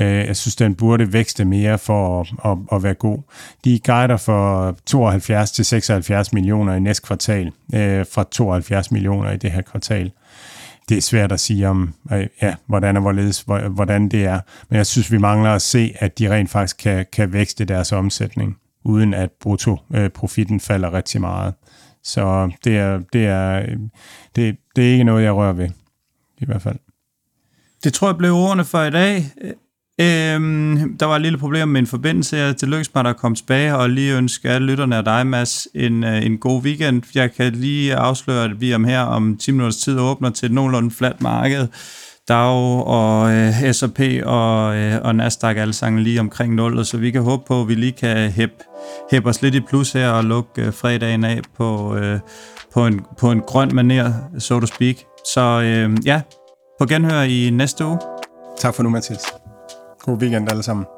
[0.00, 3.18] Øh, jeg synes, den burde vækste mere for at, at, at være god.
[3.64, 9.36] De guider for 72 til 76 millioner i næste kvartal, øh, fra 72 millioner i
[9.36, 10.12] det her kvartal
[10.88, 14.40] det er svært at sige om, øh, ja, hvordan og hvorledes, hvordan det er.
[14.68, 17.92] Men jeg synes, vi mangler at se, at de rent faktisk kan, kan vækste deres
[17.92, 21.54] omsætning, uden at bruttoprofitten øh, falder rigtig meget.
[22.02, 23.66] Så det er, det, er,
[24.36, 25.68] det, det er ikke noget, jeg rører ved,
[26.38, 26.76] i hvert fald.
[27.84, 29.24] Det tror jeg blev ordene for i dag.
[30.00, 32.48] Øhm, der var et lille problem med en forbindelse.
[32.52, 36.04] Det lykkedes mig at komme tilbage og lige ønske alle lytterne og dig, Mads, en,
[36.04, 37.02] øh, en god weekend.
[37.14, 40.52] Jeg kan lige afsløre, at vi om her om 10 minutters tid åbner til et
[40.52, 41.68] nogenlunde fladt marked.
[42.28, 47.10] DAO og øh, S&P og, øh, og Nasdaq alle sammen lige omkring 0, så vi
[47.10, 48.54] kan håbe på, at vi lige kan hæppe
[49.10, 52.18] hæb os lidt i plus her og lukke øh, fredagen af på, øh,
[52.74, 54.96] på, en, på en grøn maner, so to speak.
[55.34, 56.20] Så øh, ja,
[56.80, 57.98] på genhør i næste uge.
[58.58, 59.45] Tak for nu, Mathias.
[60.06, 60.95] God weekend alle sammen.